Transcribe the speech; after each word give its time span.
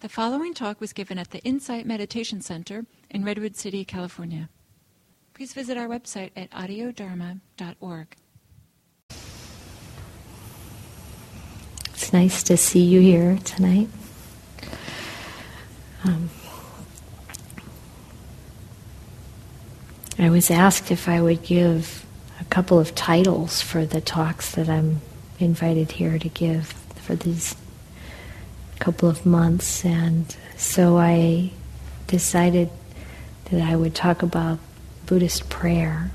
The 0.00 0.08
following 0.08 0.54
talk 0.54 0.80
was 0.80 0.94
given 0.94 1.18
at 1.18 1.30
the 1.30 1.40
Insight 1.40 1.84
Meditation 1.84 2.40
Center 2.40 2.86
in 3.10 3.22
Redwood 3.22 3.54
City, 3.54 3.84
California. 3.84 4.48
Please 5.34 5.52
visit 5.52 5.76
our 5.76 5.88
website 5.88 6.30
at 6.34 6.50
audiodharma.org. 6.52 8.16
It's 11.90 12.14
nice 12.14 12.42
to 12.44 12.56
see 12.56 12.82
you 12.82 13.00
here 13.00 13.38
tonight. 13.44 13.90
Um, 16.04 16.30
I 20.18 20.30
was 20.30 20.50
asked 20.50 20.90
if 20.90 21.10
I 21.10 21.20
would 21.20 21.42
give 21.42 22.06
a 22.40 22.44
couple 22.46 22.78
of 22.78 22.94
titles 22.94 23.60
for 23.60 23.84
the 23.84 24.00
talks 24.00 24.52
that 24.52 24.70
I'm 24.70 25.02
invited 25.38 25.92
here 25.92 26.18
to 26.18 26.28
give 26.30 26.68
for 26.96 27.14
these 27.14 27.54
couple 28.80 29.08
of 29.08 29.24
months, 29.24 29.84
and 29.84 30.34
so 30.56 30.96
I 30.96 31.52
decided 32.06 32.70
that 33.50 33.60
I 33.60 33.76
would 33.76 33.94
talk 33.94 34.22
about 34.22 34.58
Buddhist 35.06 35.48
prayer, 35.50 36.10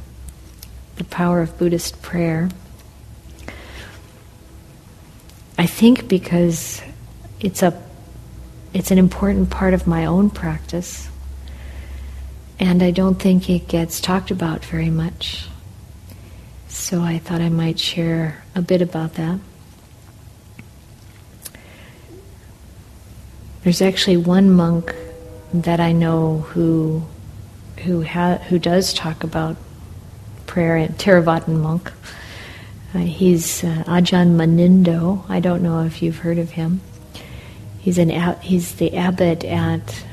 the 0.97 1.03
power 1.03 1.41
of 1.41 1.57
Buddhist 1.57 2.01
prayer. 2.01 2.49
I 5.57 5.67
think 5.67 6.07
because 6.07 6.81
it's 7.39 7.63
a 7.63 7.81
it's 8.73 8.91
an 8.91 8.97
important 8.97 9.49
part 9.49 9.73
of 9.73 9.87
my 9.87 10.05
own 10.05 10.29
practice, 10.29 11.07
and 12.59 12.83
I 12.83 12.91
don't 12.91 13.15
think 13.15 13.49
it 13.49 13.67
gets 13.67 14.01
talked 14.01 14.31
about 14.31 14.65
very 14.65 14.89
much. 14.89 15.47
So 16.67 17.01
I 17.01 17.19
thought 17.19 17.39
I 17.41 17.49
might 17.49 17.79
share 17.79 18.43
a 18.53 18.61
bit 18.61 18.81
about 18.81 19.13
that. 19.13 19.39
There's 23.65 23.81
actually 23.81 24.17
one 24.17 24.51
monk 24.51 24.93
that 25.51 25.79
I 25.79 25.91
know 25.91 26.41
who 26.53 27.03
who 27.77 28.03
ha- 28.03 28.37
who 28.37 28.59
does 28.59 28.93
talk 28.93 29.23
about 29.23 29.57
prayer, 30.45 30.77
a 30.77 30.87
Theravadan 30.87 31.61
monk. 31.63 31.91
Uh, 32.93 32.99
he's 32.99 33.63
uh, 33.63 33.83
Ajahn 33.87 34.35
Munindo. 34.35 35.27
I 35.27 35.39
don't 35.39 35.63
know 35.63 35.81
if 35.81 36.03
you've 36.03 36.19
heard 36.19 36.37
of 36.37 36.51
him. 36.51 36.81
He's 37.79 37.97
an 37.97 38.11
he's 38.39 38.75
the 38.75 38.95
abbot 38.95 39.43
at 39.43 40.05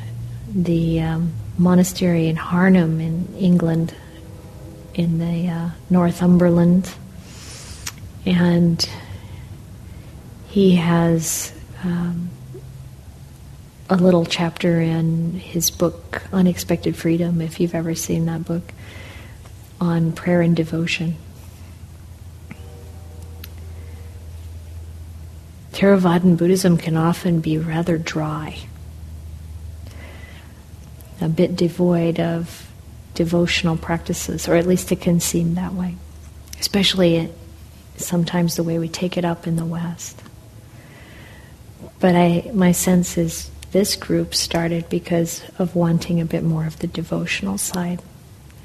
the 0.48 1.02
um, 1.02 1.34
monastery 1.58 2.28
in 2.28 2.36
Harnham 2.36 3.02
in 3.02 3.36
England, 3.36 3.94
in 4.94 5.18
the 5.18 5.50
uh, 5.50 5.70
Northumberland, 5.90 6.90
and 8.24 8.88
he 10.48 10.76
has 10.76 11.52
um, 11.84 12.30
a 13.92 13.96
little 13.96 14.24
chapter 14.24 14.80
in 14.80 15.34
his 15.34 15.70
book, 15.70 16.22
Unexpected 16.32 16.96
Freedom, 16.96 17.42
if 17.42 17.60
you've 17.60 17.74
ever 17.74 17.94
seen 17.94 18.24
that 18.24 18.42
book, 18.42 18.72
on 19.82 20.12
prayer 20.12 20.40
and 20.40 20.56
devotion. 20.56 21.14
Theravadan 25.72 26.38
Buddhism 26.38 26.78
can 26.78 26.96
often 26.96 27.40
be 27.40 27.58
rather 27.58 27.98
dry, 27.98 28.60
a 31.20 31.28
bit 31.28 31.54
devoid 31.54 32.18
of 32.18 32.70
devotional 33.14 33.76
practices, 33.76 34.48
or 34.48 34.54
at 34.54 34.66
least 34.66 34.90
it 34.90 35.02
can 35.02 35.20
seem 35.20 35.54
that 35.56 35.74
way, 35.74 35.96
especially 36.58 37.30
sometimes 37.96 38.56
the 38.56 38.62
way 38.62 38.78
we 38.78 38.88
take 38.88 39.18
it 39.18 39.24
up 39.26 39.46
in 39.46 39.56
the 39.56 39.66
West. 39.66 40.22
But 42.00 42.16
I, 42.16 42.50
my 42.54 42.72
sense 42.72 43.18
is 43.18 43.50
this 43.72 43.96
group 43.96 44.34
started 44.34 44.88
because 44.88 45.42
of 45.58 45.74
wanting 45.74 46.20
a 46.20 46.24
bit 46.24 46.44
more 46.44 46.66
of 46.66 46.78
the 46.78 46.86
devotional 46.86 47.58
side 47.58 48.02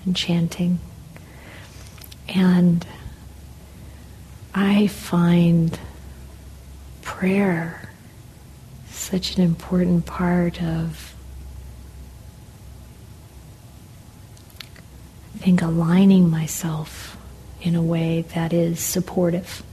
and 0.06 0.16
chanting. 0.16 0.80
And 2.28 2.86
I 4.54 4.88
find 4.88 5.80
prayer 7.02 7.90
such 8.90 9.38
an 9.38 9.44
important 9.44 10.06
part 10.06 10.62
of, 10.62 11.16
I 15.36 15.38
think, 15.38 15.62
aligning 15.62 16.30
myself 16.30 17.18
in 17.62 17.76
a 17.76 17.82
way 17.82 18.24
that 18.34 18.52
is 18.52 18.82
supportive. 18.82 19.64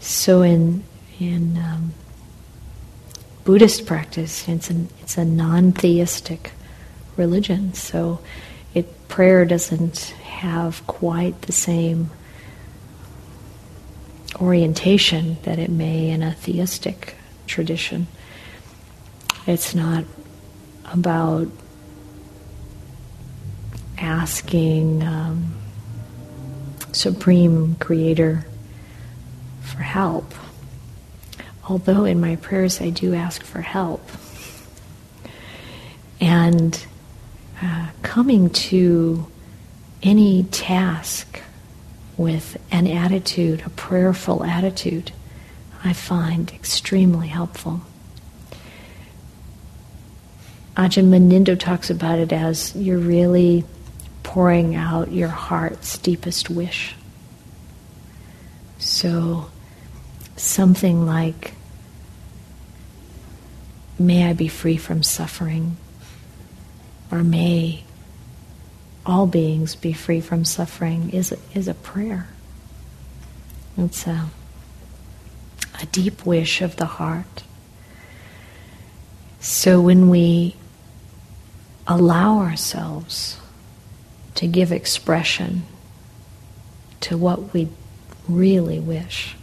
So 0.00 0.42
in 0.42 0.84
in 1.20 1.58
um, 1.58 1.92
Buddhist 3.44 3.86
practice. 3.86 4.48
It's 4.48 4.70
a, 4.70 4.86
it's 5.00 5.18
a 5.18 5.24
non-theistic 5.24 6.52
religion, 7.16 7.74
so 7.74 8.20
it 8.72 9.08
prayer 9.08 9.44
doesn't 9.44 9.98
have 10.22 10.84
quite 10.86 11.42
the 11.42 11.52
same 11.52 12.10
orientation 14.40 15.36
that 15.44 15.58
it 15.58 15.70
may 15.70 16.08
in 16.08 16.22
a 16.22 16.32
theistic 16.32 17.14
tradition. 17.46 18.06
It's 19.46 19.74
not 19.74 20.04
about 20.86 21.48
asking 23.98 25.02
um, 25.02 25.54
Supreme 26.92 27.76
Creator 27.76 28.46
for 29.62 29.82
help 29.82 30.32
although 31.68 32.04
in 32.04 32.20
my 32.20 32.36
prayers 32.36 32.80
I 32.80 32.90
do 32.90 33.14
ask 33.14 33.42
for 33.42 33.60
help. 33.60 34.08
And 36.20 36.84
uh, 37.62 37.88
coming 38.02 38.50
to 38.50 39.26
any 40.02 40.44
task 40.44 41.40
with 42.16 42.56
an 42.70 42.86
attitude, 42.86 43.62
a 43.66 43.70
prayerful 43.70 44.44
attitude, 44.44 45.12
I 45.82 45.92
find 45.92 46.50
extremely 46.52 47.28
helpful. 47.28 47.80
Ajahn 50.76 51.08
Munindo 51.08 51.58
talks 51.58 51.88
about 51.90 52.18
it 52.18 52.32
as 52.32 52.74
you're 52.74 52.98
really 52.98 53.64
pouring 54.22 54.74
out 54.74 55.12
your 55.12 55.28
heart's 55.28 55.98
deepest 55.98 56.50
wish. 56.50 56.96
So 58.78 59.50
something 60.36 61.06
like, 61.06 61.54
May 63.98 64.28
I 64.28 64.32
be 64.32 64.48
free 64.48 64.76
from 64.76 65.04
suffering, 65.04 65.76
or 67.12 67.22
may 67.22 67.84
all 69.06 69.26
beings 69.26 69.76
be 69.76 69.92
free 69.92 70.20
from 70.20 70.44
suffering, 70.44 71.10
is, 71.10 71.32
is 71.54 71.68
a 71.68 71.74
prayer. 71.74 72.26
It's 73.78 74.06
a, 74.06 74.30
a 75.80 75.86
deep 75.86 76.26
wish 76.26 76.60
of 76.60 76.76
the 76.76 76.86
heart. 76.86 77.44
So 79.38 79.80
when 79.80 80.08
we 80.08 80.56
allow 81.86 82.38
ourselves 82.38 83.38
to 84.34 84.48
give 84.48 84.72
expression 84.72 85.62
to 87.02 87.16
what 87.16 87.52
we 87.52 87.68
really 88.28 88.80
wish, 88.80 89.36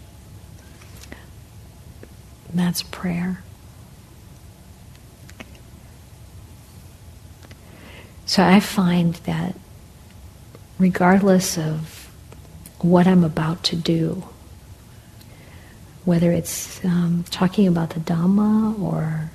that's 2.59 2.84
prayer. 2.84 3.44
So 8.25 8.44
I 8.44 8.59
find 8.59 9.16
that 9.25 9.56
regardless 10.79 11.57
of 11.57 12.09
what 12.79 13.06
I'm 13.06 13.23
about 13.23 13.63
to 13.66 13.75
do, 13.75 14.23
whether 16.06 16.31
it's 16.31 16.84
um, 16.84 17.25
talking 17.29 17.67
about 17.67 17.91
the 17.91 18.00
Dhamma 18.00 18.79
or 18.81 19.29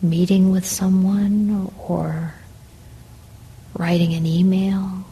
meeting 0.00 0.50
with 0.50 0.64
someone 0.64 1.72
or 1.78 2.34
writing 3.74 4.14
an 4.14 4.26
email, 4.26 5.04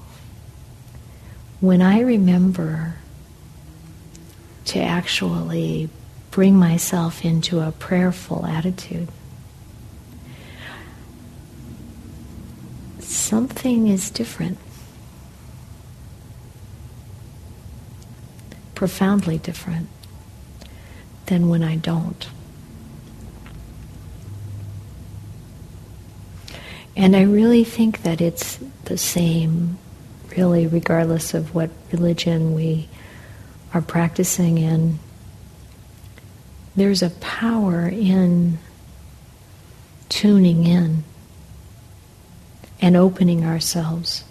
when 1.61 1.83
I 1.83 2.01
remember 2.01 2.95
to 4.67 4.81
actually 4.81 5.91
bring 6.33 6.57
myself 6.57 7.25
into 7.27 7.61
a 7.61 7.71
prayerful 7.73 8.47
attitude. 8.47 9.07
Something 12.99 13.87
is 13.87 14.09
different. 14.09 14.59
Profoundly 18.75 19.39
different 19.39 19.89
than 21.27 21.51
when 21.51 21.63
I 21.63 21.77
don't. 21.77 22.27
And 26.97 27.15
I 27.15 27.23
really 27.23 27.63
think 27.63 28.03
that 28.05 28.23
it's 28.23 28.59
the 28.87 28.97
same, 28.97 29.77
really, 30.35 30.67
regardless 30.67 31.35
of 31.35 31.55
what 31.55 31.69
religion 31.93 32.55
we 32.55 32.89
are 33.75 33.83
practicing 33.83 34.57
in 34.57 34.99
there's 36.75 37.03
a 37.03 37.11
power 37.11 37.87
in 37.89 38.59
tuning 40.09 40.65
in 40.65 41.05
and 42.81 42.97
opening 42.97 43.45
ourselves. 43.45 44.25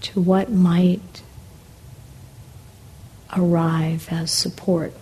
To 0.00 0.20
what 0.20 0.50
might 0.50 1.22
arrive 3.36 4.08
as 4.10 4.30
support 4.30 4.92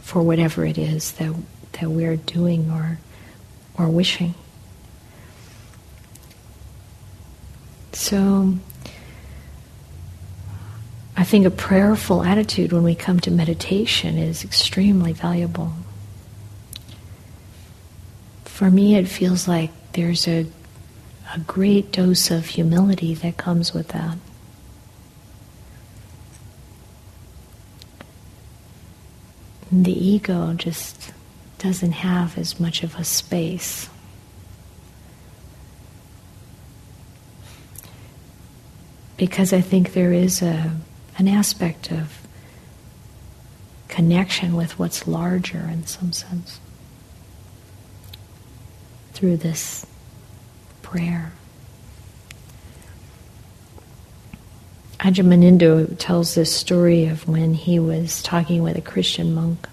for 0.00 0.22
whatever 0.22 0.64
it 0.64 0.78
is 0.78 1.12
that, 1.12 1.34
that 1.72 1.90
we're 1.90 2.16
doing 2.16 2.70
or, 2.70 2.98
or 3.76 3.88
wishing. 3.88 4.34
So, 7.92 8.54
think 11.26 11.44
a 11.44 11.50
prayerful 11.50 12.22
attitude 12.22 12.72
when 12.72 12.84
we 12.84 12.94
come 12.94 13.18
to 13.20 13.32
meditation 13.32 14.16
is 14.16 14.44
extremely 14.44 15.12
valuable. 15.12 15.72
For 18.44 18.70
me, 18.70 18.94
it 18.94 19.08
feels 19.08 19.48
like 19.48 19.70
there's 19.92 20.28
a, 20.28 20.46
a 21.34 21.40
great 21.40 21.90
dose 21.90 22.30
of 22.30 22.46
humility 22.46 23.12
that 23.14 23.36
comes 23.36 23.74
with 23.74 23.88
that. 23.88 24.16
The 29.72 29.92
ego 29.92 30.54
just 30.54 31.12
doesn't 31.58 31.92
have 31.92 32.38
as 32.38 32.60
much 32.60 32.84
of 32.84 32.94
a 32.94 33.04
space. 33.04 33.88
Because 39.16 39.52
I 39.52 39.60
think 39.60 39.92
there 39.92 40.12
is 40.12 40.40
a 40.40 40.70
an 41.18 41.28
aspect 41.28 41.90
of 41.90 42.26
connection 43.88 44.54
with 44.56 44.78
what's 44.78 45.06
larger 45.06 45.68
in 45.72 45.86
some 45.86 46.12
sense 46.12 46.60
through 49.12 49.36
this 49.38 49.86
prayer. 50.82 51.32
Ajahn 55.00 55.96
tells 55.98 56.34
this 56.34 56.54
story 56.54 57.06
of 57.06 57.28
when 57.28 57.54
he 57.54 57.78
was 57.78 58.22
talking 58.22 58.62
with 58.62 58.76
a 58.76 58.80
Christian 58.80 59.34
monk 59.34 59.68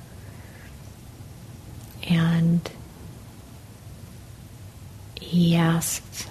and 2.08 2.70
he 5.20 5.56
asked, 5.56 6.30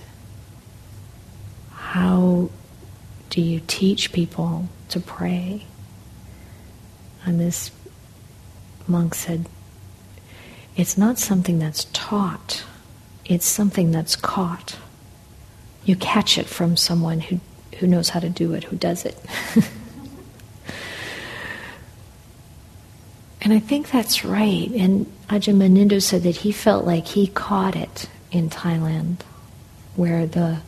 How 1.72 2.50
do 3.30 3.40
you 3.40 3.60
teach 3.66 4.12
people 4.12 4.68
to 4.92 5.00
pray. 5.00 5.66
And 7.24 7.40
this 7.40 7.70
monk 8.86 9.14
said, 9.14 9.48
It's 10.76 10.98
not 10.98 11.18
something 11.18 11.58
that's 11.58 11.86
taught, 11.92 12.64
it's 13.24 13.46
something 13.46 13.90
that's 13.90 14.16
caught. 14.16 14.78
You 15.84 15.96
catch 15.96 16.38
it 16.38 16.46
from 16.46 16.76
someone 16.76 17.20
who, 17.20 17.40
who 17.78 17.88
knows 17.88 18.10
how 18.10 18.20
to 18.20 18.28
do 18.28 18.52
it, 18.54 18.64
who 18.64 18.76
does 18.76 19.04
it. 19.04 19.18
and 23.42 23.52
I 23.52 23.58
think 23.58 23.90
that's 23.90 24.24
right. 24.24 24.70
And 24.70 25.06
Ajahn 25.28 25.56
Munindo 25.56 26.00
said 26.00 26.22
that 26.22 26.36
he 26.36 26.52
felt 26.52 26.84
like 26.84 27.08
he 27.08 27.26
caught 27.26 27.74
it 27.74 28.08
in 28.30 28.48
Thailand, 28.48 29.22
where 29.96 30.24
the 30.24 30.60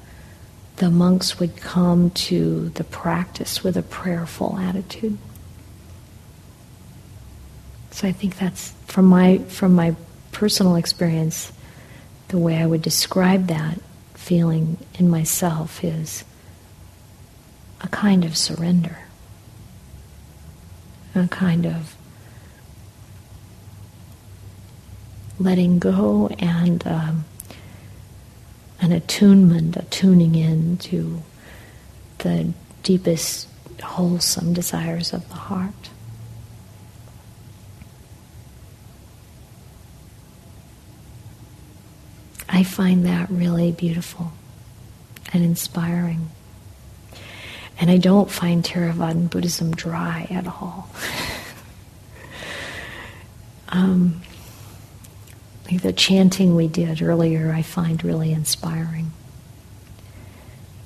the 0.76 0.90
monks 0.90 1.38
would 1.38 1.56
come 1.56 2.10
to 2.10 2.70
the 2.70 2.84
practice 2.84 3.62
with 3.62 3.76
a 3.76 3.82
prayerful 3.82 4.58
attitude. 4.58 5.16
So 7.92 8.08
I 8.08 8.12
think 8.12 8.38
that's 8.38 8.72
from 8.86 9.04
my 9.04 9.38
from 9.38 9.74
my 9.74 9.94
personal 10.32 10.74
experience, 10.74 11.52
the 12.28 12.38
way 12.38 12.56
I 12.56 12.66
would 12.66 12.82
describe 12.82 13.46
that 13.46 13.80
feeling 14.14 14.78
in 14.98 15.08
myself 15.08 15.84
is 15.84 16.24
a 17.80 17.88
kind 17.88 18.24
of 18.24 18.36
surrender, 18.36 18.98
a 21.14 21.28
kind 21.28 21.66
of 21.66 21.94
letting 25.38 25.78
go 25.78 26.28
and 26.38 26.84
um, 26.86 27.24
an 28.84 28.92
attunement, 28.92 29.74
a 29.78 29.82
tuning 29.84 30.34
in 30.34 30.76
to 30.76 31.22
the 32.18 32.52
deepest 32.82 33.48
wholesome 33.82 34.52
desires 34.52 35.14
of 35.14 35.26
the 35.30 35.34
heart. 35.34 35.88
I 42.46 42.62
find 42.62 43.06
that 43.06 43.30
really 43.30 43.72
beautiful 43.72 44.32
and 45.32 45.42
inspiring. 45.42 46.28
And 47.80 47.90
I 47.90 47.96
don't 47.96 48.30
find 48.30 48.62
Theravadan 48.62 49.30
Buddhism 49.30 49.74
dry 49.74 50.26
at 50.30 50.46
all. 50.46 50.90
um, 53.70 54.20
like 55.70 55.82
the 55.82 55.92
chanting 55.92 56.54
we 56.54 56.68
did 56.68 57.00
earlier, 57.00 57.52
I 57.52 57.62
find 57.62 58.02
really 58.04 58.32
inspiring. 58.32 59.12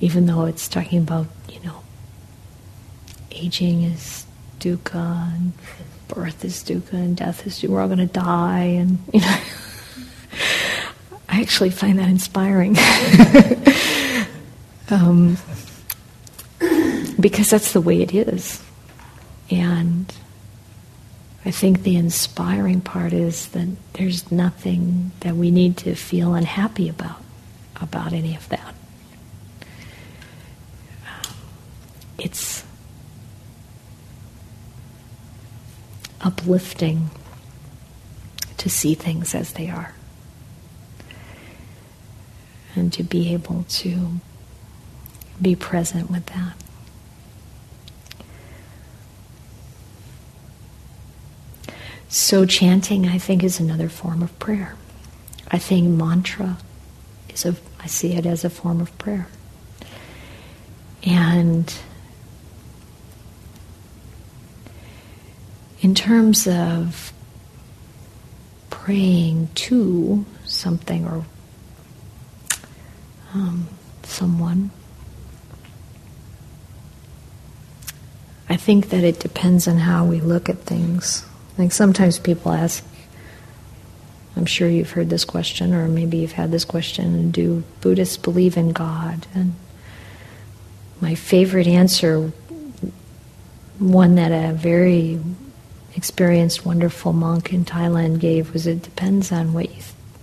Even 0.00 0.26
though 0.26 0.44
it's 0.44 0.69
talking 0.69 1.00
about, 1.00 1.26
you 1.48 1.60
know, 1.60 1.82
aging 3.32 3.82
is 3.82 4.25
dukkha, 4.60 5.34
and 5.34 5.52
birth 6.06 6.44
is 6.44 6.62
dukkha, 6.62 6.92
and 6.92 7.16
death 7.16 7.46
is 7.46 7.58
dukkha. 7.58 7.69
We're 7.69 7.80
all 7.80 7.88
going 7.88 7.98
to 7.98 8.06
die, 8.06 8.64
and, 8.64 8.98
you 9.12 9.20
know. 9.20 9.40
I 11.28 11.40
actually 11.40 11.70
find 11.70 11.98
that 11.98 12.08
inspiring. 12.08 12.76
um, 14.90 15.36
because 17.20 17.50
that's 17.50 17.72
the 17.72 17.81
way 17.81 18.00
it 18.00 18.14
is. 18.14 18.62
And 19.50 20.12
I 21.48 21.50
think 21.50 21.82
the 21.82 21.96
inspiring 21.96 22.82
part 22.82 23.14
is 23.14 23.48
that 23.48 23.68
there's 23.94 24.30
nothing 24.30 25.12
that 25.20 25.34
we 25.34 25.50
need 25.50 25.78
to 25.78 25.94
feel 25.94 26.34
unhappy 26.34 26.90
about 26.90 27.22
about 27.80 28.12
any 28.12 28.36
of 28.36 28.46
that. 28.50 28.74
It's 32.18 32.66
uplifting 36.20 37.08
to 38.58 38.69
see 38.69 38.94
things 38.94 39.34
as 39.34 39.55
they 39.55 39.70
are 39.70 39.94
and 42.76 42.93
to 42.93 43.02
be 43.02 43.32
able 43.32 43.64
to 43.70 44.20
be 45.40 45.56
present 45.56 46.10
with 46.10 46.26
that. 46.26 46.52
So, 52.08 52.46
chanting, 52.46 53.06
I 53.06 53.19
think, 53.19 53.44
is 53.44 53.60
another 53.60 53.91
form 53.91 54.22
of 54.22 54.36
prayer. 54.38 54.74
I 55.48 55.58
think 55.58 55.88
mantra 55.88 56.56
is 57.29 57.44
a, 57.44 57.55
I 57.81 57.86
see 57.86 58.15
it 58.15 58.24
as 58.24 58.44
a 58.44 58.50
form 58.50 58.81
of 58.81 58.96
prayer. 58.96 59.29
And 61.03 61.72
in 65.81 65.94
terms 65.94 66.48
of 66.48 67.12
praying 68.70 69.48
to 69.55 70.24
something 70.46 71.06
or 71.06 71.24
um, 73.34 73.69
someone, 74.03 74.70
I 78.48 78.56
think 78.56 78.88
that 78.88 79.05
it 79.05 79.20
depends 79.20 79.69
on 79.69 79.77
how 79.77 80.06
we 80.06 80.20
look 80.20 80.48
at 80.48 80.60
things. 80.60 81.28
Like 81.58 81.72
sometimes 81.72 82.20
people 82.20 82.53
ask, 82.53 82.84
I'm 84.36 84.46
sure 84.46 84.69
you've 84.69 84.93
heard 84.93 85.10
this 85.10 85.24
question, 85.24 85.74
or 85.74 85.88
maybe 85.88 86.19
you've 86.19 86.32
had 86.32 86.53
this 86.53 86.65
question 86.65 87.32
do 87.32 87.65
Buddhists 87.81 88.17
believe 88.17 88.56
in 88.56 88.70
God? 88.70 89.27
And 89.34 89.55
my 91.00 91.17
favorite 91.17 91.67
answer, 91.67 92.32
one 93.81 94.15
that 94.15 94.31
a 94.31 94.55
very 94.55 95.20
experienced, 95.96 96.65
wonderful 96.65 97.12
monk 97.12 97.53
in 97.53 97.65
Thailand 97.65 98.20
gave, 98.20 98.53
was 98.53 98.69
it 98.69 98.82
depends 98.82 99.32
on 99.32 99.53
what 99.53 99.74
you, 99.74 99.82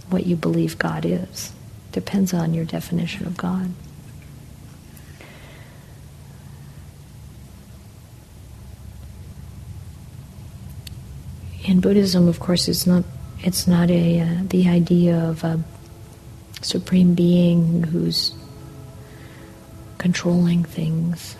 what 0.09 0.25
you 0.25 0.37
believe 0.37 0.79
God 0.79 1.05
is. 1.05 1.51
Depends 1.91 2.33
on 2.33 2.53
your 2.53 2.65
definition 2.65 3.27
of 3.27 3.35
God. 3.35 3.71
In 11.75 11.81
Buddhism, 11.81 12.29
of 12.29 12.39
course, 12.39 12.69
it's 12.69 12.87
not 12.87 13.03
it's 13.39 13.67
not 13.67 13.91
a 13.91 14.21
uh, 14.21 14.43
the 14.47 14.69
idea 14.69 15.17
of 15.17 15.43
a 15.43 15.61
supreme 16.61 17.13
being 17.15 17.83
who's 17.83 18.33
controlling 19.97 20.63
things. 20.63 21.35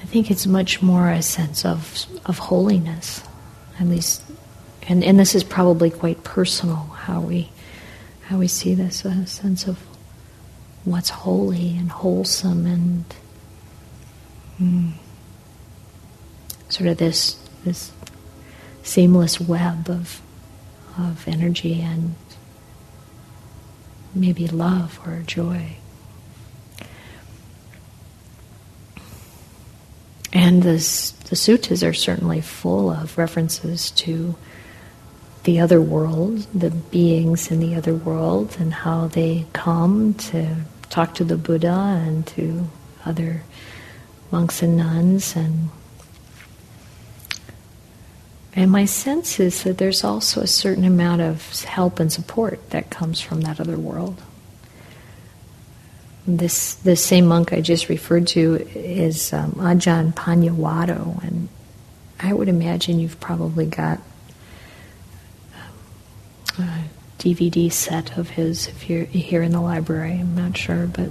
I 0.00 0.06
think 0.06 0.30
it's 0.30 0.46
much 0.46 0.80
more 0.80 1.10
a 1.10 1.20
sense 1.20 1.66
of 1.66 2.06
of 2.24 2.38
holiness, 2.38 3.22
at 3.78 3.86
least, 3.86 4.22
and 4.88 5.04
and 5.04 5.18
this 5.18 5.34
is 5.34 5.44
probably 5.44 5.90
quite 5.90 6.24
personal 6.24 6.76
how 7.04 7.20
we 7.20 7.50
how 8.28 8.38
we 8.38 8.48
see 8.48 8.72
this 8.72 9.04
a 9.04 9.26
sense 9.26 9.68
of 9.68 9.78
what's 10.86 11.10
holy 11.10 11.76
and 11.76 11.90
wholesome 11.90 12.64
and 12.64 13.04
mm, 14.58 14.92
sort 16.70 16.88
of 16.88 16.96
this 16.96 17.41
this 17.64 17.92
seamless 18.82 19.40
web 19.40 19.88
of 19.88 20.20
of 20.98 21.26
energy 21.26 21.80
and 21.80 22.14
maybe 24.14 24.46
love 24.48 25.00
or 25.06 25.22
joy. 25.26 25.76
And 30.34 30.62
the, 30.62 30.72
the 30.72 31.36
suttas 31.36 31.86
are 31.86 31.92
certainly 31.92 32.40
full 32.40 32.90
of 32.90 33.18
references 33.18 33.90
to 33.92 34.34
the 35.44 35.60
other 35.60 35.80
world, 35.80 36.46
the 36.54 36.70
beings 36.70 37.50
in 37.50 37.60
the 37.60 37.74
other 37.74 37.94
world, 37.94 38.56
and 38.58 38.72
how 38.72 39.08
they 39.08 39.46
come 39.52 40.14
to 40.14 40.56
talk 40.88 41.14
to 41.14 41.24
the 41.24 41.36
Buddha 41.36 42.00
and 42.06 42.26
to 42.28 42.68
other 43.04 43.42
monks 44.30 44.62
and 44.62 44.76
nuns 44.76 45.36
and 45.36 45.70
and 48.54 48.70
my 48.70 48.84
sense 48.84 49.40
is 49.40 49.62
that 49.62 49.78
there's 49.78 50.04
also 50.04 50.42
a 50.42 50.46
certain 50.46 50.84
amount 50.84 51.22
of 51.22 51.64
help 51.64 51.98
and 51.98 52.12
support 52.12 52.70
that 52.70 52.90
comes 52.90 53.20
from 53.20 53.40
that 53.42 53.58
other 53.60 53.78
world. 53.78 54.20
This 56.26 56.74
this 56.74 57.04
same 57.04 57.26
monk 57.26 57.52
I 57.52 57.60
just 57.60 57.88
referred 57.88 58.28
to 58.28 58.56
is 58.74 59.32
um, 59.32 59.52
Ajahn 59.52 60.14
Paññavaddho, 60.14 61.22
and 61.24 61.48
I 62.20 62.32
would 62.32 62.48
imagine 62.48 63.00
you've 63.00 63.18
probably 63.18 63.66
got 63.66 64.00
um, 66.58 66.64
a 66.64 66.84
DVD 67.18 67.72
set 67.72 68.16
of 68.16 68.30
his 68.30 68.68
if 68.68 68.88
you're 68.88 69.06
here 69.06 69.42
in 69.42 69.52
the 69.52 69.60
library. 69.60 70.12
I'm 70.12 70.36
not 70.36 70.56
sure, 70.56 70.86
but 70.86 71.08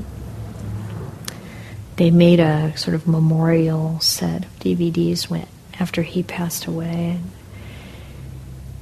they 1.98 2.12
made 2.12 2.40
a 2.40 2.78
sort 2.78 2.96
of 2.96 3.08
memorial 3.08 4.00
set 4.00 4.46
of 4.46 4.60
DVDs 4.60 5.30
when 5.30 5.48
after 5.82 6.04
he 6.04 6.22
passed 6.22 6.68
away. 6.68 7.18
And 7.18 7.32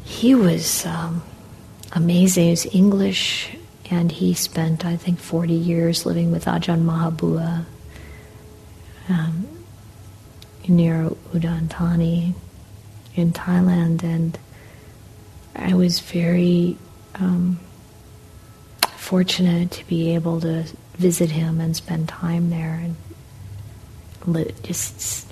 he 0.03 0.35
was 0.35 0.85
um, 0.85 1.23
amazing. 1.93 2.43
He 2.43 2.49
was 2.51 2.65
English, 2.75 3.55
and 3.89 4.11
he 4.11 4.33
spent, 4.33 4.85
I 4.85 4.97
think, 4.97 5.17
40 5.19 5.53
years 5.53 6.05
living 6.05 6.29
with 6.29 6.43
Ajahn 6.43 6.83
Mahabua 6.83 7.63
um, 9.07 9.47
near 10.67 11.09
Udon 11.33 11.69
Thani 11.69 12.35
in 13.15 13.31
Thailand. 13.31 14.03
And 14.03 14.37
I 15.55 15.73
was 15.75 16.01
very 16.01 16.77
um, 17.15 17.61
fortunate 18.97 19.71
to 19.71 19.87
be 19.87 20.13
able 20.15 20.41
to 20.41 20.65
visit 20.97 21.31
him 21.31 21.61
and 21.61 21.77
spend 21.77 22.09
time 22.09 22.49
there 22.49 22.83
and 22.83 22.95
just 24.63 25.28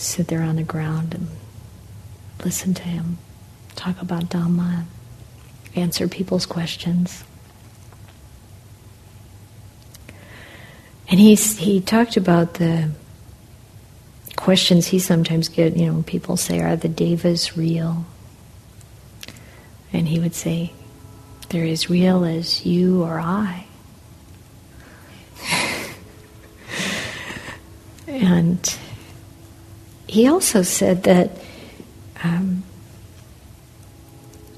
sit 0.00 0.28
there 0.28 0.42
on 0.42 0.56
the 0.56 0.62
ground 0.62 1.14
and 1.14 1.28
listen 2.44 2.74
to 2.74 2.82
him 2.82 3.18
talk 3.80 4.00
about 4.02 4.24
Dhamma, 4.24 4.84
answer 5.74 6.06
people's 6.06 6.44
questions. 6.44 7.24
And 11.08 11.18
he's, 11.18 11.56
he 11.56 11.80
talked 11.80 12.18
about 12.18 12.54
the 12.54 12.90
questions 14.36 14.88
he 14.88 14.98
sometimes 14.98 15.48
get, 15.48 15.76
you 15.76 15.90
know, 15.90 16.02
people 16.02 16.36
say, 16.36 16.60
Are 16.60 16.76
the 16.76 16.88
devas 16.90 17.56
real? 17.56 18.04
And 19.92 20.06
he 20.06 20.20
would 20.20 20.34
say, 20.34 20.74
They're 21.48 21.64
as 21.64 21.88
real 21.88 22.24
as 22.24 22.66
you 22.66 23.02
or 23.02 23.18
I. 23.18 23.66
and 28.06 28.78
he 30.10 30.26
also 30.26 30.62
said 30.62 31.04
that 31.04 31.30
um, 32.24 32.64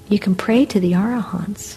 you 0.09 0.19
can 0.19 0.35
pray 0.35 0.65
to 0.65 0.81
the 0.81 0.93
arahants. 0.93 1.77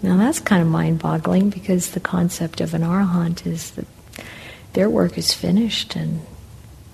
Now 0.00 0.16
that's 0.16 0.40
kind 0.40 0.62
of 0.62 0.68
mind-boggling 0.68 1.50
because 1.50 1.90
the 1.90 2.00
concept 2.00 2.62
of 2.62 2.72
an 2.72 2.80
arahant 2.80 3.46
is 3.46 3.72
that 3.72 3.86
their 4.72 4.88
work 4.88 5.18
is 5.18 5.34
finished 5.34 5.96
and 5.96 6.22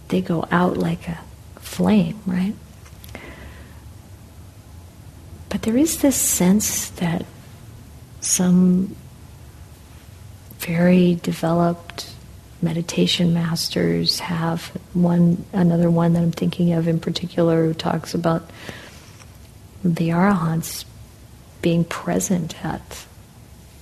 they 0.08 0.20
go 0.20 0.48
out 0.50 0.76
like 0.76 1.06
a 1.06 1.20
flame, 1.60 2.20
right? 2.26 2.54
But 5.48 5.62
there 5.62 5.76
is 5.76 5.98
this 5.98 6.16
sense 6.16 6.88
that 6.90 7.24
some 8.20 8.96
very 10.58 11.14
developed 11.22 12.11
meditation 12.62 13.34
masters 13.34 14.20
have 14.20 14.66
one 14.94 15.44
another 15.52 15.90
one 15.90 16.12
that 16.12 16.22
I'm 16.22 16.32
thinking 16.32 16.72
of 16.72 16.86
in 16.86 17.00
particular 17.00 17.66
who 17.66 17.74
talks 17.74 18.14
about 18.14 18.48
the 19.84 20.10
arahants 20.10 20.84
being 21.60 21.84
present 21.84 22.64
at 22.64 23.06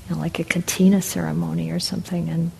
you 0.08 0.14
know, 0.14 0.20
like 0.20 0.38
a 0.38 0.44
katina 0.44 1.02
ceremony 1.02 1.70
or 1.70 1.78
something. 1.78 2.28
And 2.28 2.50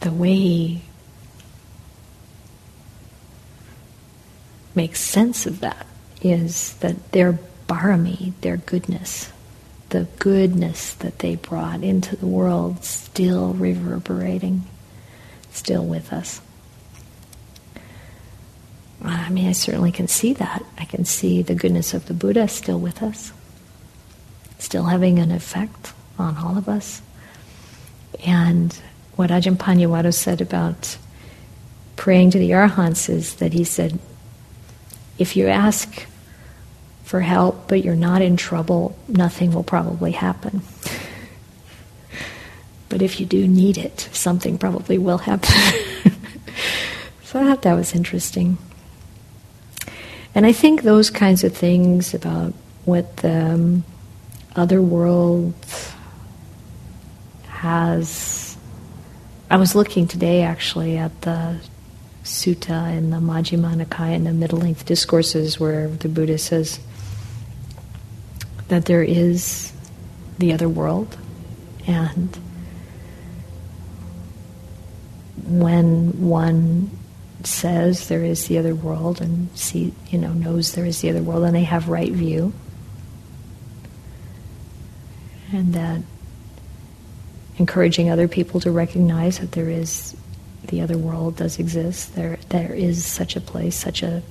the 0.00 0.10
way 0.10 0.34
he 0.34 0.82
makes 4.74 5.00
sense 5.00 5.46
of 5.46 5.60
that 5.60 5.86
is 6.22 6.74
that 6.74 7.12
their 7.12 7.38
barami, 7.68 8.32
their 8.40 8.56
goodness, 8.56 9.30
the 9.90 10.06
goodness 10.18 10.94
that 10.94 11.18
they 11.18 11.36
brought 11.36 11.82
into 11.82 12.16
the 12.16 12.26
world 12.26 12.84
still 12.84 13.52
reverberating, 13.54 14.64
still 15.52 15.84
with 15.84 16.12
us. 16.12 16.40
I 19.02 19.30
mean, 19.30 19.48
I 19.48 19.52
certainly 19.52 19.92
can 19.92 20.08
see 20.08 20.32
that. 20.34 20.64
I 20.78 20.84
can 20.84 21.04
see 21.04 21.42
the 21.42 21.54
goodness 21.54 21.94
of 21.94 22.06
the 22.06 22.14
Buddha 22.14 22.48
still 22.48 22.78
with 22.78 23.02
us, 23.02 23.32
still 24.58 24.84
having 24.84 25.18
an 25.18 25.30
effect 25.30 25.92
on 26.18 26.36
all 26.36 26.58
of 26.58 26.68
us. 26.68 27.02
And 28.26 28.78
what 29.16 29.30
Ajahn 29.30 29.56
Paññavaddho 29.56 30.12
said 30.12 30.40
about 30.40 30.98
praying 31.96 32.30
to 32.32 32.38
the 32.38 32.50
Arhants 32.50 33.08
is 33.08 33.36
that 33.36 33.52
he 33.52 33.64
said, 33.64 33.98
if 35.18 35.36
you 35.36 35.48
ask 35.48 36.06
for 37.10 37.18
help, 37.18 37.66
but 37.66 37.84
you're 37.84 37.96
not 37.96 38.22
in 38.22 38.36
trouble, 38.36 38.96
nothing 39.08 39.50
will 39.50 39.64
probably 39.64 40.12
happen. 40.12 40.62
but 42.88 43.02
if 43.02 43.18
you 43.18 43.26
do 43.26 43.48
need 43.48 43.76
it, 43.76 44.08
something 44.12 44.56
probably 44.56 44.96
will 44.96 45.18
happen. 45.18 45.50
so 47.24 47.40
I 47.40 47.48
thought 47.48 47.62
that 47.62 47.74
was 47.74 47.96
interesting. 47.96 48.58
And 50.36 50.46
I 50.46 50.52
think 50.52 50.82
those 50.82 51.10
kinds 51.10 51.42
of 51.42 51.52
things 51.52 52.14
about 52.14 52.54
what 52.84 53.16
the 53.16 53.54
um, 53.54 53.84
other 54.54 54.80
world 54.80 55.52
has. 57.48 58.56
I 59.50 59.56
was 59.56 59.74
looking 59.74 60.06
today 60.06 60.42
actually 60.42 60.96
at 60.96 61.22
the 61.22 61.58
sutta 62.22 62.96
in 62.96 63.10
the 63.10 63.16
Majjhima 63.16 63.84
Nikaya 63.84 64.14
in 64.14 64.22
the 64.22 64.32
middle 64.32 64.60
length 64.60 64.86
discourses 64.86 65.58
where 65.58 65.88
the 65.88 66.08
Buddha 66.08 66.38
says, 66.38 66.78
that 68.70 68.84
there 68.84 69.02
is 69.02 69.72
the 70.38 70.52
other 70.52 70.68
world. 70.68 71.18
And 71.88 72.36
when 75.44 76.20
one 76.20 76.88
says 77.42 78.06
there 78.08 78.24
is 78.24 78.46
the 78.46 78.58
other 78.58 78.74
world 78.74 79.20
and 79.20 79.48
see 79.58 79.92
you 80.10 80.18
know 80.18 80.32
knows 80.32 80.74
there 80.74 80.84
is 80.84 81.00
the 81.00 81.08
other 81.08 81.22
world 81.22 81.42
and 81.42 81.56
they 81.56 81.64
have 81.64 81.88
right 81.88 82.12
view 82.12 82.52
and 85.50 85.72
that 85.72 86.02
encouraging 87.56 88.10
other 88.10 88.28
people 88.28 88.60
to 88.60 88.70
recognize 88.70 89.38
that 89.38 89.52
there 89.52 89.70
is 89.70 90.14
the 90.66 90.82
other 90.82 90.98
world 90.98 91.34
does 91.36 91.58
exist 91.58 92.14
there 92.14 92.38
there 92.50 92.74
is 92.74 93.06
such 93.06 93.36
a 93.36 93.40
place 93.40 93.74
such 93.74 94.02
a 94.02 94.22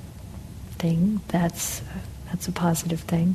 thing 0.73 1.19
that's 1.29 1.81
that's 2.27 2.47
a 2.47 2.51
positive 2.51 2.99
thing 3.01 3.33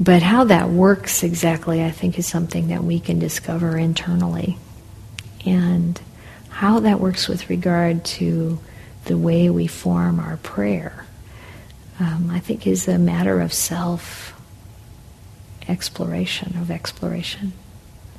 But 0.00 0.22
how 0.22 0.44
that 0.44 0.70
works 0.70 1.22
exactly, 1.22 1.84
I 1.84 1.90
think, 1.90 2.18
is 2.18 2.26
something 2.26 2.68
that 2.68 2.82
we 2.82 2.98
can 2.98 3.18
discover 3.18 3.76
internally. 3.76 4.56
And 5.44 6.00
how 6.48 6.80
that 6.80 7.00
works 7.00 7.28
with 7.28 7.50
regard 7.50 8.02
to 8.16 8.58
the 9.04 9.18
way 9.18 9.50
we 9.50 9.66
form 9.66 10.18
our 10.18 10.38
prayer, 10.38 11.04
um, 11.98 12.30
I 12.32 12.40
think, 12.40 12.66
is 12.66 12.88
a 12.88 12.98
matter 12.98 13.40
of 13.42 13.52
self 13.52 14.34
exploration 15.68 16.56
of 16.56 16.70
exploration 16.70 17.52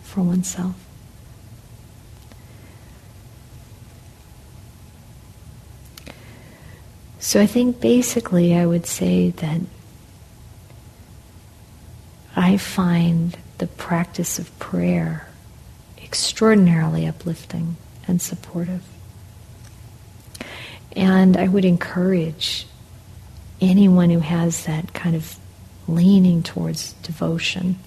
for 0.03 0.21
oneself. 0.21 0.75
So 7.19 7.41
I 7.41 7.45
think 7.45 7.81
basically 7.81 8.55
I 8.55 8.65
would 8.65 8.85
say 8.85 9.31
that 9.31 9.61
I 12.35 12.57
find 12.57 13.37
the 13.57 13.67
practice 13.67 14.39
of 14.39 14.57
prayer 14.59 15.27
extraordinarily 15.97 17.07
uplifting 17.07 17.75
and 18.07 18.21
supportive. 18.21 18.83
And 20.95 21.37
I 21.37 21.47
would 21.47 21.65
encourage 21.65 22.67
anyone 23.61 24.09
who 24.09 24.19
has 24.19 24.65
that 24.65 24.93
kind 24.93 25.15
of 25.15 25.37
leaning 25.87 26.43
towards 26.43 26.93
devotion 26.93 27.77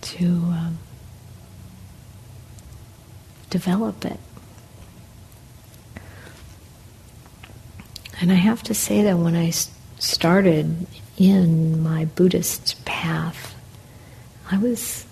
to 0.00 0.26
um, 0.26 0.78
develop 3.50 4.04
it. 4.04 4.18
And 8.20 8.32
I 8.32 8.36
have 8.36 8.62
to 8.64 8.74
say 8.74 9.02
that 9.02 9.16
when 9.16 9.36
I 9.36 9.50
started 9.98 10.86
in 11.18 11.82
my 11.82 12.04
Buddhist 12.04 12.84
path, 12.84 13.54
I 14.50 14.56
was 14.58 15.04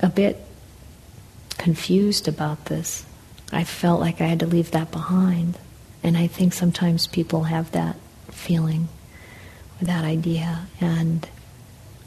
a 0.00 0.08
bit 0.08 0.44
confused 1.58 2.26
about 2.26 2.66
this. 2.66 3.06
I 3.52 3.64
felt 3.64 4.00
like 4.00 4.20
I 4.20 4.26
had 4.26 4.40
to 4.40 4.46
leave 4.46 4.72
that 4.72 4.90
behind. 4.90 5.58
And 6.02 6.16
I 6.16 6.26
think 6.26 6.52
sometimes 6.52 7.06
people 7.06 7.44
have 7.44 7.70
that 7.72 7.96
feeling 8.30 8.88
or 9.80 9.84
that 9.84 10.04
idea. 10.04 10.66
And 10.80 11.28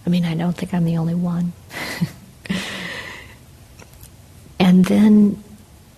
I 0.05 0.09
mean, 0.09 0.25
I 0.25 0.35
don't 0.35 0.53
think 0.53 0.73
I'm 0.73 0.83
the 0.83 0.97
only 0.97 1.15
one. 1.15 1.53
and 4.59 4.83
then 4.85 5.41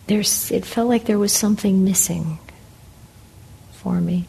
there's, 0.06 0.52
it 0.52 0.66
felt 0.66 0.88
like 0.88 1.06
there 1.06 1.18
was 1.18 1.34
something 1.34 1.84
missing 1.84 2.38
for 3.72 4.00
me. 4.00 4.28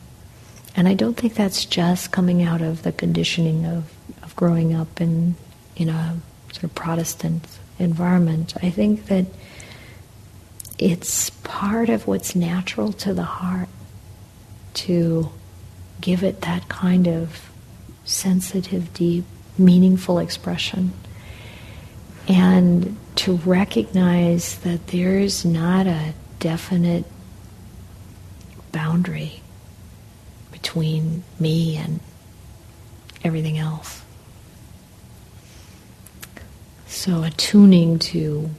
And 0.79 0.87
I 0.87 0.95
don't 0.95 1.17
think 1.17 1.35
that's 1.35 1.65
just 1.65 2.13
coming 2.13 2.41
out 2.45 2.63
of 2.63 2.85
the 2.85 2.93
conditioning 2.93 3.67
of, 3.67 3.93
of 4.23 4.37
growing 4.37 4.77
up 4.77 5.01
in, 5.01 5.35
in 5.75 5.89
a 5.89 6.17
sort 6.53 6.63
of 6.63 6.75
Protestant 6.77 7.49
environment. 7.81 8.55
I 8.63 8.71
think 8.71 9.07
that 9.07 9.27
it's 10.79 11.31
part 11.31 11.89
of 11.89 12.07
what's 12.07 12.37
natural 12.37 12.93
to 12.93 13.13
the 13.13 13.25
heart 13.25 13.69
to 14.75 15.33
give 16.01 16.23
it 16.23 16.43
that 16.43 16.69
kind 16.69 17.09
of 17.09 17.51
sensitive, 18.05 18.95
deep, 18.95 19.25
meaningful 19.59 20.21
expression. 20.21 20.93
And 22.29 22.97
to 23.17 23.35
recognize 23.39 24.61
that 24.61 24.87
there's 24.87 25.45
not 25.45 25.89
a 25.89 26.15
definite 26.39 27.05
boundary 28.71 29.43
between 30.61 31.23
me 31.39 31.77
and 31.77 32.01
everything 33.23 33.59
else. 33.59 34.03
So, 36.87 37.23
attuning 37.23 37.99
to 38.01 38.51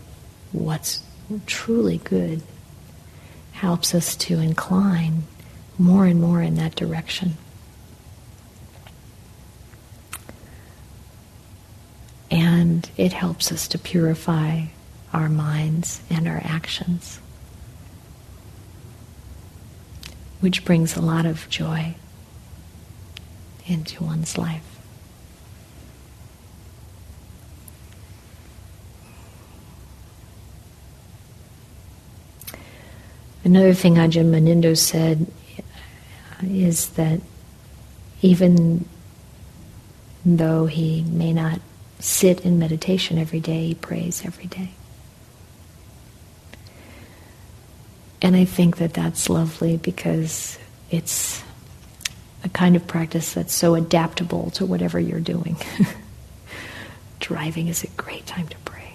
what's 0.51 1.03
truly 1.45 1.97
good 1.97 2.41
helps 3.51 3.93
us 3.93 4.15
to 4.15 4.39
incline 4.39 5.23
more 5.77 6.05
and 6.05 6.21
more 6.21 6.41
in 6.41 6.55
that 6.55 6.75
direction. 6.75 7.37
And 12.31 12.89
it 12.95 13.11
helps 13.11 13.51
us 13.51 13.67
to 13.69 13.77
purify 13.77 14.65
our 15.11 15.27
minds 15.27 16.01
and 16.09 16.27
our 16.27 16.41
actions 16.43 17.19
which 20.39 20.63
brings 20.65 20.95
a 20.95 21.01
lot 21.01 21.25
of 21.25 21.49
joy 21.49 21.95
into 23.65 24.03
one's 24.03 24.37
life. 24.37 24.63
Another 33.43 33.73
thing 33.73 33.95
Ajahn 33.95 34.31
Munindo 34.31 34.77
said 34.77 35.27
is 36.43 36.89
that 36.89 37.21
even 38.21 38.85
though 40.25 40.65
he 40.65 41.03
may 41.03 41.33
not 41.33 41.61
sit 41.99 42.41
in 42.41 42.59
meditation 42.59 43.17
every 43.17 43.39
day, 43.39 43.67
he 43.67 43.75
prays 43.75 44.25
every 44.25 44.45
day. 44.45 44.71
And 48.21 48.35
I 48.35 48.45
think 48.45 48.77
that 48.77 48.93
that's 48.93 49.29
lovely 49.29 49.77
because 49.77 50.57
it's 50.91 51.41
a 52.43 52.49
kind 52.49 52.75
of 52.75 52.85
practice 52.87 53.33
that's 53.33 53.53
so 53.53 53.75
adaptable 53.75 54.51
to 54.51 54.65
whatever 54.65 54.99
you're 54.99 55.19
doing. 55.19 55.57
Driving 57.19 57.67
is 57.67 57.83
a 57.83 57.87
great 57.87 58.25
time 58.25 58.47
to 58.47 58.57
pray. 58.65 58.93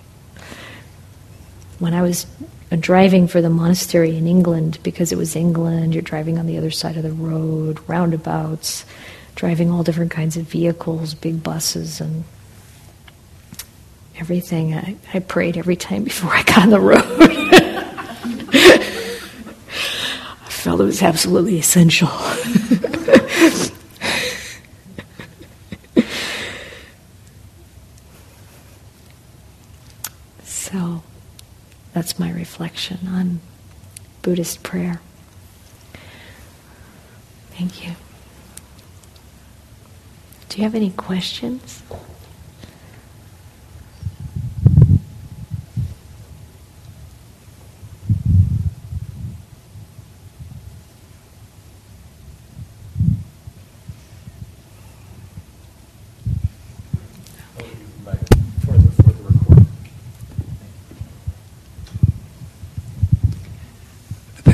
When 1.78 1.94
I 1.94 2.02
was 2.02 2.26
uh, 2.70 2.76
driving 2.78 3.28
for 3.28 3.40
the 3.40 3.50
monastery 3.50 4.16
in 4.16 4.26
England, 4.26 4.78
because 4.82 5.12
it 5.12 5.18
was 5.18 5.36
England, 5.36 5.94
you're 5.94 6.02
driving 6.02 6.38
on 6.38 6.46
the 6.46 6.56
other 6.56 6.70
side 6.70 6.96
of 6.96 7.02
the 7.02 7.12
road, 7.12 7.78
roundabouts, 7.86 8.84
driving 9.34 9.70
all 9.70 9.82
different 9.82 10.10
kinds 10.10 10.36
of 10.36 10.44
vehicles, 10.44 11.14
big 11.14 11.42
buses, 11.42 12.00
and 12.00 12.24
everything. 14.16 14.74
I, 14.74 14.96
I 15.12 15.18
prayed 15.18 15.56
every 15.56 15.76
time 15.76 16.04
before 16.10 16.30
I 16.30 16.42
got 16.42 16.62
on 16.62 16.70
the 16.70 16.80
road. 16.80 17.60
felt 20.74 20.82
it 20.82 20.86
was 20.86 21.02
absolutely 21.04 21.56
essential. 21.56 22.08
so 30.42 31.04
that's 31.92 32.18
my 32.18 32.32
reflection 32.32 33.06
on 33.06 33.38
Buddhist 34.22 34.64
prayer. 34.64 35.00
Thank 37.52 37.86
you. 37.86 37.92
Do 40.48 40.58
you 40.58 40.64
have 40.64 40.74
any 40.74 40.90
questions? 40.90 41.84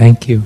Thank 0.00 0.19
you. 0.30 0.44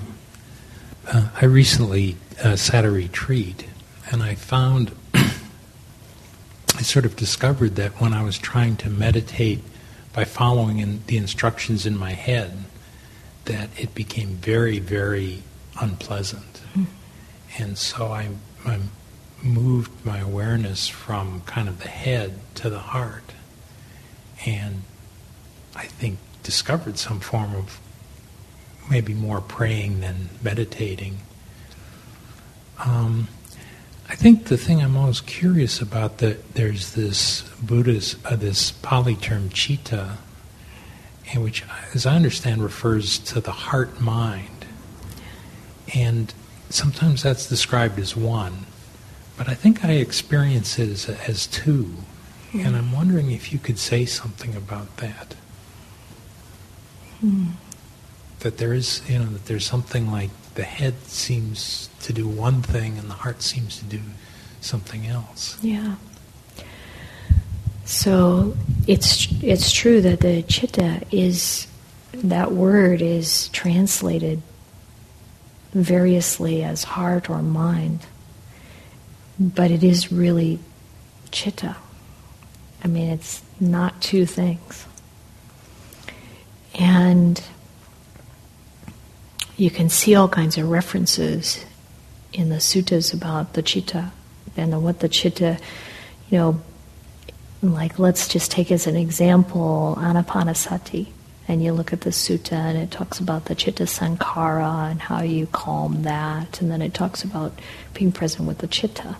Uh, 1.06 1.28
I 1.40 1.44
recently 1.44 2.16
uh, 2.42 2.56
sat 2.56 2.86
a 2.86 2.90
retreat, 2.90 3.66
and 4.10 4.22
I 4.22 4.34
found 4.34 4.92
I 5.14 6.82
sort 6.82 7.04
of 7.04 7.16
discovered 7.16 7.76
that 7.76 8.00
when 8.00 8.14
I 8.14 8.22
was 8.22 8.38
trying 8.38 8.76
to 8.78 8.88
meditate 8.88 9.62
by 10.14 10.24
following 10.24 10.78
in 10.78 11.02
the 11.06 11.18
instructions 11.18 11.84
in 11.84 11.98
my 11.98 12.12
head, 12.12 12.64
that 13.44 13.68
it 13.76 13.94
became 13.94 14.36
very, 14.36 14.78
very 14.78 15.42
unpleasant. 15.78 16.62
Mm. 16.74 16.86
And 17.58 17.76
so 17.76 18.06
I, 18.06 18.30
I 18.64 18.78
moved 19.42 19.92
my 20.04 20.18
awareness 20.18 20.88
from 20.88 21.42
kind 21.42 21.68
of 21.68 21.80
the 21.80 21.88
head 21.88 22.38
to 22.54 22.70
the 22.70 22.78
heart, 22.78 23.34
and 24.46 24.84
I 25.76 25.84
think 25.84 26.18
discovered 26.42 26.96
some 26.98 27.20
form 27.20 27.54
of 27.54 27.80
maybe 28.90 29.14
more 29.14 29.40
praying 29.40 30.00
than 30.00 30.28
meditating. 30.42 31.18
Um, 32.78 33.28
I 34.08 34.14
think 34.14 34.46
the 34.46 34.56
thing 34.56 34.82
I'm 34.82 34.92
most 34.92 35.26
curious 35.26 35.80
about 35.80 36.18
that 36.18 36.54
there's 36.54 36.94
this 36.94 37.42
Buddhist, 37.62 38.16
uh, 38.26 38.36
this 38.36 38.70
Pali 38.70 39.14
term 39.14 39.50
citta, 39.50 40.18
and 41.32 41.42
which, 41.42 41.64
as 41.94 42.04
I 42.04 42.14
understand, 42.14 42.62
refers 42.62 43.18
to 43.20 43.40
the 43.40 43.52
heart 43.52 44.00
mind, 44.00 44.66
and 45.94 46.34
sometimes 46.68 47.22
that's 47.22 47.48
described 47.48 47.98
as 47.98 48.14
one, 48.14 48.66
but 49.38 49.48
I 49.48 49.54
think 49.54 49.84
I 49.84 49.92
experience 49.92 50.78
it 50.78 50.90
as, 50.90 51.08
as 51.08 51.46
two, 51.46 51.94
and 52.52 52.76
I'm 52.76 52.92
wondering 52.92 53.30
if 53.30 53.52
you 53.52 53.58
could 53.58 53.78
say 53.78 54.04
something 54.04 54.54
about 54.54 54.98
that. 54.98 55.34
Mm 57.24 57.52
that 58.44 58.58
there 58.58 58.74
is, 58.74 59.00
you 59.08 59.18
know, 59.18 59.24
that 59.24 59.46
there's 59.46 59.64
something 59.64 60.10
like 60.10 60.28
the 60.54 60.64
head 60.64 60.94
seems 61.04 61.88
to 62.02 62.12
do 62.12 62.28
one 62.28 62.60
thing 62.60 62.98
and 62.98 63.08
the 63.08 63.14
heart 63.14 63.40
seems 63.40 63.78
to 63.78 63.84
do 63.86 64.00
something 64.60 65.06
else. 65.06 65.56
Yeah. 65.62 65.94
So 67.86 68.54
it's 68.86 69.28
it's 69.42 69.72
true 69.72 70.02
that 70.02 70.20
the 70.20 70.42
chitta 70.42 71.00
is 71.10 71.66
that 72.12 72.52
word 72.52 73.00
is 73.00 73.48
translated 73.48 74.42
variously 75.72 76.62
as 76.62 76.84
heart 76.84 77.30
or 77.30 77.40
mind, 77.40 78.00
but 79.40 79.70
it 79.70 79.82
is 79.82 80.12
really 80.12 80.58
chitta. 81.30 81.76
I 82.82 82.88
mean, 82.88 83.08
it's 83.08 83.42
not 83.58 84.02
two 84.02 84.26
things. 84.26 84.84
And 86.74 87.42
you 89.56 89.70
can 89.70 89.88
see 89.88 90.14
all 90.14 90.28
kinds 90.28 90.58
of 90.58 90.68
references 90.68 91.64
in 92.32 92.48
the 92.48 92.56
suttas 92.56 93.14
about 93.14 93.52
the 93.52 93.62
chitta 93.62 94.12
and 94.56 94.82
what 94.82 95.00
the 95.00 95.08
chitta, 95.08 95.58
you 96.28 96.38
know, 96.38 96.60
like 97.62 97.98
let's 97.98 98.28
just 98.28 98.50
take 98.50 98.70
as 98.70 98.86
an 98.86 98.96
example 98.96 99.96
anapanasati. 99.98 101.08
And 101.46 101.62
you 101.62 101.72
look 101.72 101.92
at 101.92 102.00
the 102.00 102.10
sutta 102.10 102.52
and 102.52 102.78
it 102.78 102.90
talks 102.90 103.20
about 103.20 103.44
the 103.46 103.54
chitta 103.54 103.84
sankhara 103.84 104.90
and 104.90 105.00
how 105.00 105.22
you 105.22 105.46
calm 105.46 106.02
that. 106.02 106.60
And 106.60 106.70
then 106.70 106.80
it 106.80 106.94
talks 106.94 107.22
about 107.22 107.58
being 107.92 108.12
present 108.12 108.48
with 108.48 108.58
the 108.58 108.66
chitta. 108.66 109.16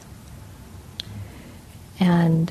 And 2.01 2.51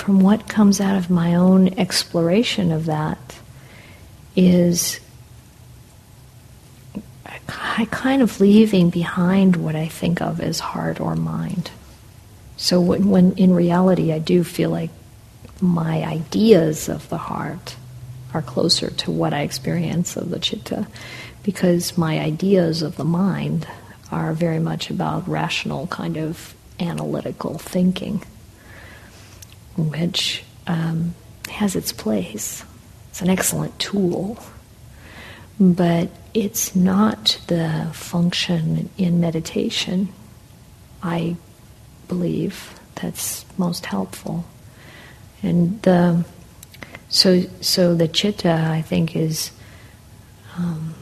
from 0.00 0.20
what 0.20 0.48
comes 0.48 0.80
out 0.80 0.96
of 0.96 1.10
my 1.10 1.34
own 1.34 1.68
exploration 1.78 2.72
of 2.72 2.86
that 2.86 3.38
is 4.34 4.98
I 7.48 7.86
kind 7.90 8.22
of 8.22 8.40
leaving 8.40 8.88
behind 8.88 9.56
what 9.56 9.76
I 9.76 9.88
think 9.88 10.22
of 10.22 10.40
as 10.40 10.58
heart 10.58 11.00
or 11.00 11.16
mind. 11.16 11.70
So 12.56 12.80
when, 12.80 13.10
when 13.10 13.32
in 13.32 13.52
reality 13.52 14.10
I 14.10 14.18
do 14.18 14.42
feel 14.42 14.70
like 14.70 14.90
my 15.60 16.02
ideas 16.02 16.88
of 16.88 17.06
the 17.10 17.18
heart 17.18 17.76
are 18.32 18.42
closer 18.42 18.88
to 18.90 19.10
what 19.10 19.34
I 19.34 19.42
experience 19.42 20.16
of 20.16 20.30
the 20.30 20.38
chitta, 20.38 20.86
because 21.42 21.98
my 21.98 22.18
ideas 22.20 22.80
of 22.80 22.96
the 22.96 23.04
mind 23.04 23.68
are 24.10 24.32
very 24.32 24.60
much 24.60 24.88
about 24.88 25.28
rational 25.28 25.88
kind 25.88 26.16
of 26.16 26.54
analytical 26.78 27.58
thinking, 27.58 28.22
which 29.88 30.44
um, 30.66 31.14
has 31.48 31.76
its 31.76 31.92
place. 31.92 32.64
It's 33.08 33.22
an 33.22 33.30
excellent 33.30 33.78
tool, 33.78 34.38
but 35.58 36.08
it's 36.34 36.76
not 36.76 37.40
the 37.48 37.88
function 37.92 38.90
in 38.96 39.20
meditation, 39.20 40.08
I 41.02 41.36
believe, 42.08 42.78
that's 42.96 43.44
most 43.56 43.86
helpful. 43.86 44.44
And 45.42 45.80
the, 45.82 46.24
so, 47.08 47.42
so 47.60 47.94
the 47.94 48.08
chitta, 48.08 48.52
I 48.52 48.82
think, 48.82 49.16
is 49.16 49.50
um, 50.56 50.94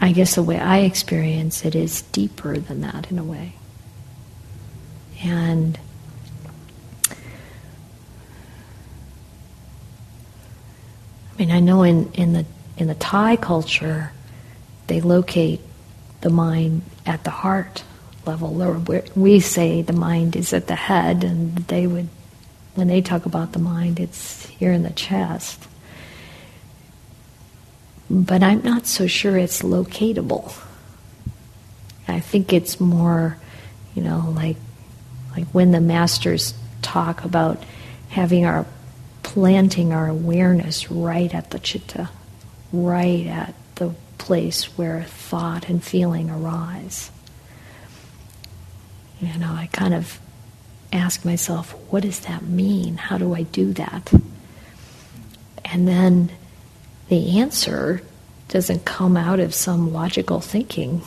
I 0.00 0.12
guess 0.12 0.34
the 0.34 0.42
way 0.42 0.58
I 0.58 0.78
experience 0.78 1.64
it 1.64 1.74
is 1.74 2.02
deeper 2.02 2.58
than 2.58 2.80
that 2.82 3.10
in 3.10 3.18
a 3.18 3.24
way. 3.24 3.54
And 5.26 5.78
I 11.32 11.38
mean, 11.38 11.50
I 11.50 11.60
know 11.60 11.82
in, 11.82 12.12
in 12.12 12.32
the 12.32 12.46
in 12.76 12.86
the 12.86 12.94
Thai 12.94 13.36
culture, 13.36 14.12
they 14.86 15.00
locate 15.00 15.60
the 16.20 16.30
mind 16.30 16.82
at 17.04 17.24
the 17.24 17.30
heart 17.30 17.82
level. 18.24 18.62
Or 18.62 18.82
we 19.14 19.40
say 19.40 19.82
the 19.82 19.92
mind 19.92 20.36
is 20.36 20.52
at 20.52 20.66
the 20.66 20.74
head, 20.74 21.24
and 21.24 21.56
they 21.56 21.86
would, 21.86 22.08
when 22.74 22.88
they 22.88 23.00
talk 23.00 23.26
about 23.26 23.52
the 23.52 23.58
mind, 23.58 23.98
it's 23.98 24.46
here 24.46 24.72
in 24.72 24.82
the 24.82 24.90
chest. 24.90 25.66
But 28.08 28.42
I'm 28.42 28.62
not 28.62 28.86
so 28.86 29.06
sure 29.06 29.36
it's 29.36 29.62
locatable. 29.62 30.56
I 32.06 32.20
think 32.20 32.52
it's 32.52 32.78
more, 32.78 33.36
you 33.94 34.02
know, 34.02 34.32
like 34.36 34.56
like 35.36 35.46
when 35.48 35.70
the 35.72 35.80
masters 35.80 36.54
talk 36.82 37.24
about 37.24 37.62
having 38.08 38.46
our 38.46 38.66
planting 39.22 39.92
our 39.92 40.08
awareness 40.08 40.90
right 40.90 41.34
at 41.34 41.50
the 41.50 41.58
chitta, 41.58 42.08
right 42.72 43.26
at 43.26 43.54
the 43.74 43.94
place 44.18 44.64
where 44.78 45.02
thought 45.02 45.68
and 45.68 45.82
feeling 45.82 46.30
arise. 46.30 47.10
You 49.20 49.36
know, 49.38 49.52
I 49.52 49.68
kind 49.72 49.94
of 49.94 50.18
ask 50.92 51.24
myself, 51.24 51.72
what 51.90 52.02
does 52.02 52.20
that 52.20 52.42
mean? 52.42 52.96
How 52.96 53.18
do 53.18 53.34
I 53.34 53.42
do 53.42 53.72
that? 53.74 54.12
And 55.64 55.88
then 55.88 56.30
the 57.08 57.40
answer 57.40 58.00
doesn't 58.48 58.84
come 58.84 59.16
out 59.16 59.40
of 59.40 59.54
some 59.54 59.92
logical 59.92 60.40
thinking 60.40 61.02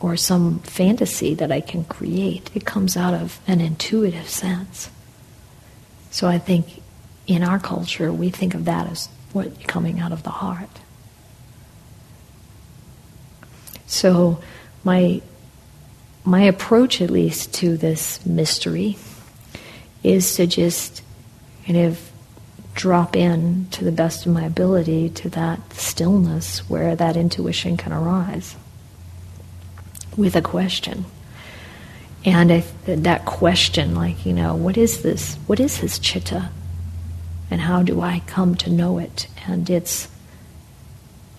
or 0.00 0.16
some 0.16 0.60
fantasy 0.60 1.34
that 1.34 1.50
I 1.50 1.60
can 1.60 1.84
create. 1.84 2.50
It 2.54 2.64
comes 2.64 2.96
out 2.96 3.14
of 3.14 3.40
an 3.46 3.60
intuitive 3.60 4.28
sense. 4.28 4.90
So 6.10 6.28
I 6.28 6.38
think 6.38 6.82
in 7.26 7.42
our 7.42 7.58
culture, 7.58 8.12
we 8.12 8.30
think 8.30 8.54
of 8.54 8.64
that 8.66 8.90
as 8.90 9.08
what 9.32 9.66
coming 9.66 10.00
out 10.00 10.12
of 10.12 10.22
the 10.22 10.30
heart. 10.30 10.70
So 13.86 14.40
my 14.84 15.22
my 16.24 16.42
approach 16.42 17.00
at 17.00 17.10
least 17.10 17.54
to 17.54 17.76
this 17.76 18.24
mystery 18.26 18.98
is 20.02 20.34
to 20.36 20.46
just 20.46 21.02
kind 21.64 21.78
of 21.78 22.10
drop 22.74 23.16
in 23.16 23.66
to 23.70 23.84
the 23.84 23.92
best 23.92 24.26
of 24.26 24.32
my 24.32 24.44
ability 24.44 25.08
to 25.08 25.30
that 25.30 25.72
stillness 25.72 26.58
where 26.68 26.94
that 26.94 27.16
intuition 27.16 27.76
can 27.76 27.92
arise 27.92 28.56
with 30.18 30.36
a 30.36 30.42
question. 30.42 31.06
And 32.24 32.52
I, 32.52 32.64
that 32.84 33.24
question, 33.24 33.94
like, 33.94 34.26
you 34.26 34.32
know, 34.32 34.54
what 34.54 34.76
is 34.76 35.02
this? 35.02 35.36
What 35.46 35.60
is 35.60 35.78
his 35.78 35.98
chitta? 35.98 36.50
And 37.50 37.60
how 37.60 37.82
do 37.82 38.02
I 38.02 38.20
come 38.26 38.56
to 38.56 38.70
know 38.70 38.98
it 38.98 39.28
and 39.46 39.70
its 39.70 40.08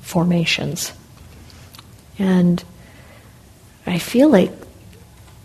formations? 0.02 0.94
And 2.18 2.64
I 3.86 4.00
feel 4.00 4.30
like 4.30 4.52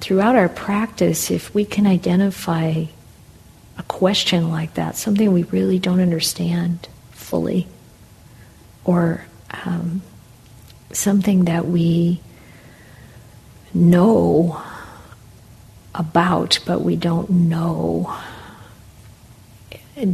throughout 0.00 0.36
our 0.36 0.48
practice, 0.48 1.30
if 1.30 1.52
we 1.54 1.64
can 1.64 1.86
identify 1.86 2.84
a 3.76 3.82
question 3.88 4.50
like 4.50 4.74
that, 4.74 4.96
something 4.96 5.32
we 5.32 5.42
really 5.42 5.80
don't 5.80 6.00
understand 6.00 6.88
fully, 7.10 7.66
or 8.84 9.24
um, 9.64 10.02
something 10.92 11.46
that 11.46 11.66
we 11.66 12.20
know 13.74 14.62
about, 15.94 16.60
but 16.66 16.80
we 16.80 16.96
don't 16.96 17.30
know 17.30 18.16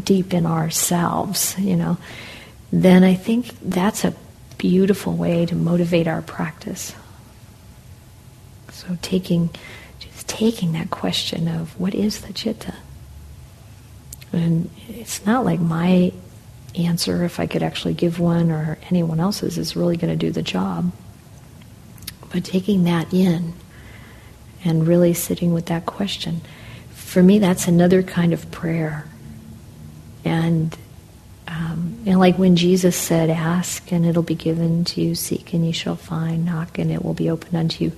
deep 0.05 0.35
in 0.35 0.47
ourselves, 0.47 1.59
you 1.59 1.77
know, 1.77 1.97
then 2.73 3.03
I 3.03 3.15
think 3.15 3.59
that's 3.63 4.05
a 4.05 4.15
beautiful 4.59 5.15
way 5.15 5.47
to 5.47 5.55
motivate 5.55 6.07
our 6.07 6.23
practice. 6.23 6.95
So 8.71 8.99
taking, 9.03 9.51
just 9.99 10.29
taking 10.29 10.73
that 10.73 10.91
question 10.91 11.49
of 11.49 11.79
what 11.81 11.95
is 11.95 12.21
the 12.21 12.33
chitta? 12.33 12.75
And 14.33 14.71
it's 14.89 15.25
not 15.27 15.45
like 15.45 15.61
my 15.61 16.13
answer, 16.77 17.25
if 17.25 17.41
I 17.41 17.47
could 17.47 17.63
actually 17.63 17.95
give 17.95 18.21
one, 18.21 18.51
or 18.51 18.79
anyone 18.91 19.19
else's, 19.19 19.59
is 19.59 19.75
really 19.75 19.97
going 19.97 20.13
to 20.13 20.27
do 20.27 20.31
the 20.31 20.43
job. 20.43 20.93
But 22.33 22.45
taking 22.45 22.85
that 22.85 23.13
in 23.13 23.55
and 24.65 24.87
really 24.87 25.15
sitting 25.15 25.53
with 25.53 25.67
that 25.67 25.87
question, 25.87 26.43
for 26.91 27.23
me, 27.23 27.39
that's 27.39 27.67
another 27.67 28.03
kind 28.03 28.33
of 28.33 28.51
prayer. 28.51 29.07
And 30.25 30.77
um, 31.49 31.99
and 32.07 32.21
like 32.21 32.39
when 32.39 32.57
Jesus 32.57 32.97
said, 32.97 33.31
"Ask 33.31 33.91
and 33.91 34.07
it'll 34.07 34.23
be 34.23 34.35
given 34.35 34.85
to 34.87 35.01
you; 35.01 35.15
seek 35.15 35.53
and 35.53 35.67
you 35.67 35.73
shall 35.73 35.97
find; 35.97 36.45
knock 36.45 36.79
and 36.79 36.91
it 36.91 37.05
will 37.05 37.15
be 37.15 37.29
opened 37.29 37.57
unto 37.57 37.85
you." 37.85 37.93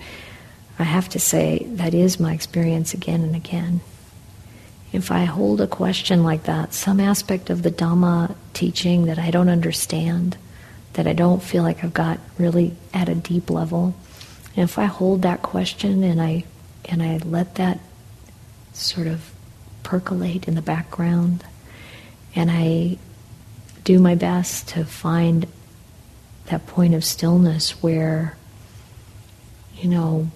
I 0.78 0.84
have 0.84 1.08
to 1.10 1.20
say 1.20 1.66
that 1.72 1.92
is 1.92 2.18
my 2.18 2.32
experience 2.32 2.94
again 2.94 3.22
and 3.22 3.36
again 3.36 3.82
if 4.92 5.10
I 5.10 5.24
hold 5.24 5.60
a 5.60 5.66
question 5.66 6.22
like 6.22 6.44
that, 6.44 6.74
some 6.74 7.00
aspect 7.00 7.48
of 7.48 7.62
the 7.62 7.70
Dhamma 7.70 8.34
teaching 8.52 9.06
that 9.06 9.18
I 9.18 9.30
don't 9.30 9.48
understand, 9.48 10.36
that 10.92 11.06
I 11.06 11.14
don't 11.14 11.42
feel 11.42 11.62
like 11.62 11.82
I've 11.82 11.94
got 11.94 12.20
really 12.38 12.76
at 12.92 13.08
a 13.08 13.14
deep 13.14 13.48
level, 13.48 13.94
and 14.56 14.64
if 14.64 14.78
I 14.78 14.84
hold 14.84 15.22
that 15.22 15.42
question 15.42 16.02
and 16.02 16.20
I 16.20 16.44
and 16.84 17.02
I 17.02 17.18
let 17.18 17.54
that 17.56 17.78
sort 18.72 19.06
of 19.06 19.32
percolate 19.82 20.48
in 20.48 20.54
the 20.54 20.62
background, 20.62 21.44
and 22.34 22.50
I 22.50 22.98
do 23.84 23.98
my 23.98 24.14
best 24.14 24.68
to 24.68 24.84
find 24.84 25.46
that 26.46 26.66
point 26.66 26.94
of 26.94 27.04
stillness 27.04 27.82
where 27.82 28.36
you 29.82 29.88
know, 29.88 30.30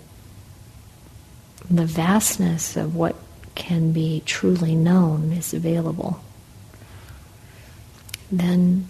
the 1.70 1.86
vastness 1.86 2.76
of 2.76 2.96
what 2.96 3.14
can 3.54 3.92
be 3.92 4.22
truly 4.26 4.74
known 4.74 5.32
is 5.32 5.54
available, 5.54 6.20
then 8.30 8.88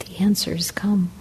the 0.00 0.18
answers 0.18 0.72
come. 0.72 1.12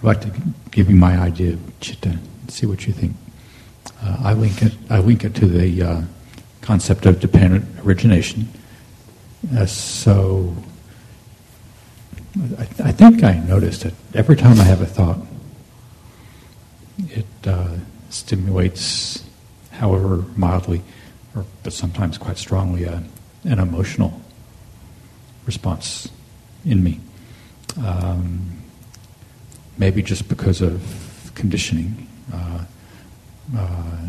I'd 0.00 0.04
like 0.04 0.20
to 0.22 0.32
give 0.70 0.88
you 0.88 0.96
my 0.96 1.18
idea 1.18 1.52
of 1.52 1.80
chitta, 1.80 2.18
see 2.48 2.64
what 2.64 2.86
you 2.86 2.92
think. 2.94 3.14
Uh, 4.02 4.16
I 4.20 4.32
link 4.32 4.62
it. 4.62 4.72
I 4.88 5.00
link 5.00 5.24
it 5.24 5.34
to 5.34 5.46
the 5.46 5.82
uh, 5.82 6.02
concept 6.62 7.04
of 7.04 7.20
dependent 7.20 7.66
origination. 7.84 8.48
Uh, 9.54 9.66
so, 9.66 10.56
I, 12.58 12.62
I, 12.84 12.92
think 12.92 13.22
I 13.24 13.34
noticed 13.40 13.82
that 13.82 13.92
every 14.14 14.36
time 14.36 14.58
I 14.58 14.64
have 14.64 14.80
a 14.80 14.86
thought, 14.86 15.18
it 17.10 17.26
uh, 17.46 17.76
stimulates, 18.08 19.22
however 19.70 20.24
mildly, 20.34 20.80
or 21.36 21.44
but 21.62 21.74
sometimes 21.74 22.16
quite 22.16 22.38
strongly, 22.38 22.86
uh, 22.88 23.00
an 23.44 23.58
emotional 23.58 24.18
response 25.44 26.08
in 26.64 26.82
me. 26.82 27.00
Um, 27.84 28.59
maybe 29.80 30.02
just 30.02 30.28
because 30.28 30.60
of 30.60 31.32
conditioning. 31.34 32.06
Uh, 32.32 32.64
uh, 33.56 34.08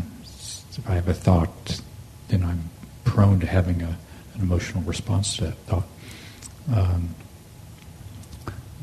if 0.76 0.88
I 0.88 0.94
have 0.94 1.08
a 1.08 1.14
thought, 1.14 1.80
then 2.28 2.44
I'm 2.44 2.70
prone 3.04 3.40
to 3.40 3.46
having 3.46 3.80
a, 3.82 3.98
an 4.34 4.40
emotional 4.40 4.82
response 4.82 5.36
to 5.36 5.44
that 5.44 5.56
thought. 5.66 5.86
Um, 6.72 7.14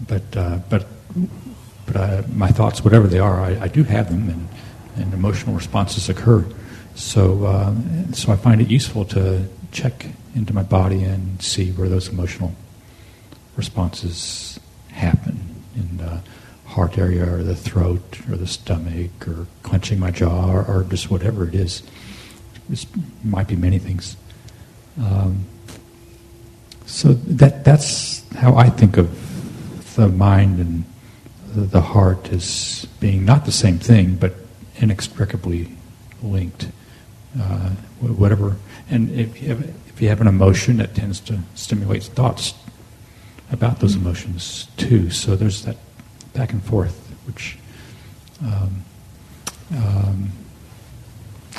but 0.08 0.36
uh, 0.36 0.60
but 0.70 0.88
but 1.86 1.96
I, 1.96 2.24
my 2.34 2.50
thoughts, 2.50 2.84
whatever 2.84 3.08
they 3.08 3.20
are, 3.20 3.40
I, 3.40 3.62
I, 3.62 3.68
do 3.68 3.84
have 3.84 4.10
them, 4.10 4.30
and, 4.30 4.48
and 4.96 5.14
emotional 5.14 5.56
responses 5.56 6.10
occur. 6.10 6.46
So 6.96 7.46
uh, 7.46 7.76
so 8.14 8.32
I 8.32 8.36
find 8.36 8.62
it 8.62 8.70
useful 8.70 9.06
to 9.06 9.46
check 9.72 10.08
into 10.36 10.54
my 10.54 10.64
body 10.64 11.04
and 11.04 11.42
see 11.42 11.72
where 11.72 11.90
those 11.90 12.10
emotional 12.10 12.54
responses 13.56 14.60
happen 14.92 15.64
in 15.76 15.98
the 15.98 16.22
heart 16.80 16.98
area 16.98 17.30
or 17.30 17.44
the 17.44 17.56
throat 17.56 18.22
or 18.30 18.38
the 18.38 18.48
stomach 18.48 19.28
or 19.28 19.46
clenching 19.64 20.00
my 20.00 20.12
jaw 20.12 20.50
or, 20.50 20.64
or 20.64 20.86
just 20.86 21.12
whatever 21.12 21.46
it 21.46 21.54
is. 21.54 21.84
It 22.72 22.86
might 23.22 23.50
be 23.50 23.58
many 23.58 23.80
things. 23.80 24.16
Um, 24.98 25.44
so 26.86 27.12
that 27.42 27.66
that's 27.66 28.24
how 28.36 28.56
I 28.56 28.70
think 28.70 28.96
of 28.96 29.10
the 29.98 30.08
mind 30.08 30.60
and 30.60 30.86
the, 31.54 31.82
heart 31.82 32.32
as 32.32 32.88
being 33.02 33.26
not 33.26 33.44
the 33.44 33.52
same 33.52 33.78
thing, 33.78 34.16
but 34.16 34.34
inextricably 34.78 35.68
linked. 36.24 36.70
Uh, 37.38 37.72
whatever, 38.00 38.56
and 38.90 39.12
if 39.12 39.42
you, 39.42 39.50
have, 39.50 39.62
if 39.88 40.02
you 40.02 40.08
have 40.08 40.22
an 40.22 40.28
emotion, 40.28 40.78
that 40.78 40.96
tends 40.96 41.20
to 41.20 41.40
stimulate 41.56 42.04
thoughts 42.04 42.54
about 43.52 43.80
those 43.82 43.96
emotions 43.96 44.68
too. 44.78 45.10
So 45.10 45.36
there's 45.36 45.66
that 45.66 45.76
back 46.40 46.54
and 46.54 46.64
forth, 46.64 47.14
which, 47.28 47.58
um, 48.42 48.86
um, 49.76 50.32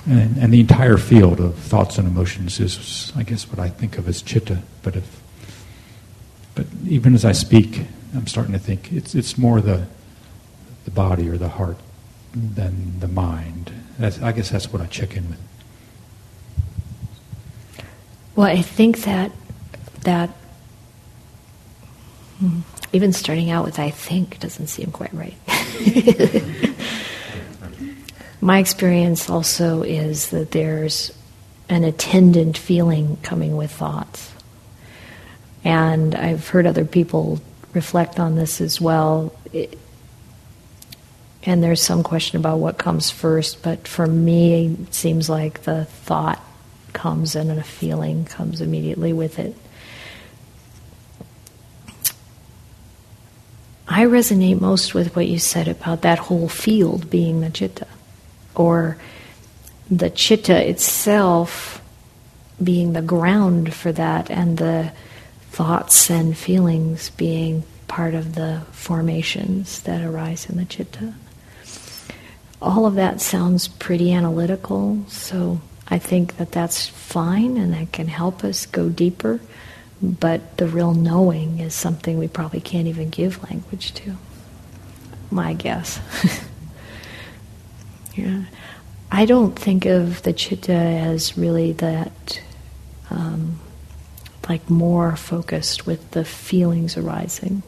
and, 0.06 0.38
and, 0.38 0.54
the 0.54 0.60
entire 0.60 0.96
field 0.96 1.38
of 1.38 1.54
thoughts 1.54 1.98
and 1.98 2.08
emotions 2.08 2.58
is, 2.58 3.12
I 3.14 3.22
guess, 3.22 3.46
what 3.46 3.58
I 3.58 3.68
think 3.68 3.98
of 3.98 4.08
as 4.08 4.22
chitta. 4.22 4.62
But 4.82 4.96
if, 4.96 5.20
but 6.54 6.64
even 6.86 7.14
as 7.14 7.26
I 7.26 7.32
speak, 7.32 7.82
I'm 8.14 8.26
starting 8.26 8.54
to 8.54 8.58
think 8.58 8.90
it's 8.90 9.14
it's 9.14 9.36
more 9.36 9.60
the 9.60 9.86
the 10.86 10.90
body 10.90 11.28
or 11.28 11.36
the 11.36 11.50
heart 11.50 11.76
than 12.32 13.00
the 13.00 13.08
mind. 13.08 13.70
That's, 13.98 14.22
I 14.22 14.32
guess 14.32 14.48
that's 14.48 14.72
what 14.72 14.80
I 14.80 14.86
check 14.86 15.14
in 15.14 15.28
with. 15.28 15.40
Well, 18.34 18.46
I 18.46 18.62
think 18.62 19.02
that 19.02 19.30
that 20.04 20.30
hmm, 22.38 22.60
even 22.92 23.12
starting 23.12 23.50
out 23.50 23.64
with 23.64 23.78
I 23.78 23.90
think 23.90 24.38
doesn't 24.40 24.66
seem 24.68 24.90
quite 24.90 25.12
right. 25.14 25.36
My 28.40 28.58
experience 28.58 29.28
also 29.28 29.82
is 29.82 30.30
that 30.30 30.50
there's 30.50 31.12
an 31.68 31.84
attendant 31.84 32.56
feeling 32.56 33.18
coming 33.22 33.56
with 33.56 33.70
thoughts. 33.70 34.32
And 35.62 36.14
I've 36.14 36.48
heard 36.48 36.66
other 36.66 36.84
people 36.84 37.40
reflect 37.74 38.18
on 38.18 38.34
this 38.34 38.60
as 38.60 38.80
well. 38.80 39.32
It, 39.52 39.78
and 41.42 41.62
there's 41.62 41.82
some 41.82 42.02
question 42.02 42.38
about 42.38 42.58
what 42.58 42.76
comes 42.76 43.10
first, 43.10 43.62
but 43.62 43.86
for 43.86 44.06
me, 44.06 44.76
it 44.82 44.94
seems 44.94 45.30
like 45.30 45.62
the 45.62 45.84
thought 45.84 46.42
comes 46.92 47.36
and 47.36 47.50
a 47.50 47.62
feeling 47.62 48.24
comes 48.24 48.60
immediately 48.60 49.12
with 49.12 49.38
it. 49.38 49.54
I 53.92 54.04
resonate 54.04 54.60
most 54.60 54.94
with 54.94 55.16
what 55.16 55.26
you 55.26 55.40
said 55.40 55.66
about 55.66 56.02
that 56.02 56.20
whole 56.20 56.48
field 56.48 57.10
being 57.10 57.40
the 57.40 57.50
chitta, 57.50 57.88
or 58.54 58.96
the 59.90 60.10
chitta 60.10 60.68
itself 60.68 61.82
being 62.62 62.92
the 62.92 63.02
ground 63.02 63.74
for 63.74 63.90
that, 63.90 64.30
and 64.30 64.58
the 64.58 64.92
thoughts 65.50 66.08
and 66.08 66.38
feelings 66.38 67.10
being 67.10 67.64
part 67.88 68.14
of 68.14 68.36
the 68.36 68.62
formations 68.70 69.80
that 69.82 70.02
arise 70.02 70.48
in 70.48 70.56
the 70.56 70.64
chitta. 70.64 71.12
All 72.62 72.86
of 72.86 72.94
that 72.94 73.20
sounds 73.20 73.66
pretty 73.66 74.12
analytical, 74.12 75.04
so 75.08 75.60
I 75.88 75.98
think 75.98 76.36
that 76.36 76.52
that's 76.52 76.86
fine 76.86 77.56
and 77.56 77.74
that 77.74 77.90
can 77.90 78.06
help 78.06 78.44
us 78.44 78.66
go 78.66 78.88
deeper. 78.88 79.40
But 80.02 80.56
the 80.56 80.66
real 80.66 80.94
knowing 80.94 81.58
is 81.58 81.74
something 81.74 82.18
we 82.18 82.28
probably 82.28 82.60
can't 82.60 82.86
even 82.86 83.10
give 83.10 83.42
language 83.50 83.92
to. 83.94 84.16
My 85.30 85.52
guess. 85.52 86.00
yeah. 88.14 88.44
I 89.12 89.26
don't 89.26 89.58
think 89.58 89.84
of 89.86 90.22
the 90.22 90.32
chitta 90.32 90.72
as 90.72 91.36
really 91.36 91.72
that, 91.74 92.40
um, 93.10 93.60
like 94.48 94.70
more 94.70 95.16
focused 95.16 95.86
with 95.86 96.12
the 96.12 96.24
feelings 96.24 96.96
arising. 96.96 97.62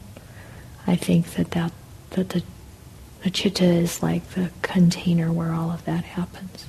I 0.87 0.95
think 0.95 1.31
that 1.35 1.51
that, 1.51 1.71
that 2.11 2.29
the, 2.29 2.43
the 3.23 3.29
chitta 3.29 3.65
is 3.65 4.01
like 4.01 4.27
the 4.31 4.51
container 4.61 5.31
where 5.31 5.53
all 5.53 5.71
of 5.71 5.85
that 5.85 6.03
happens 6.03 6.65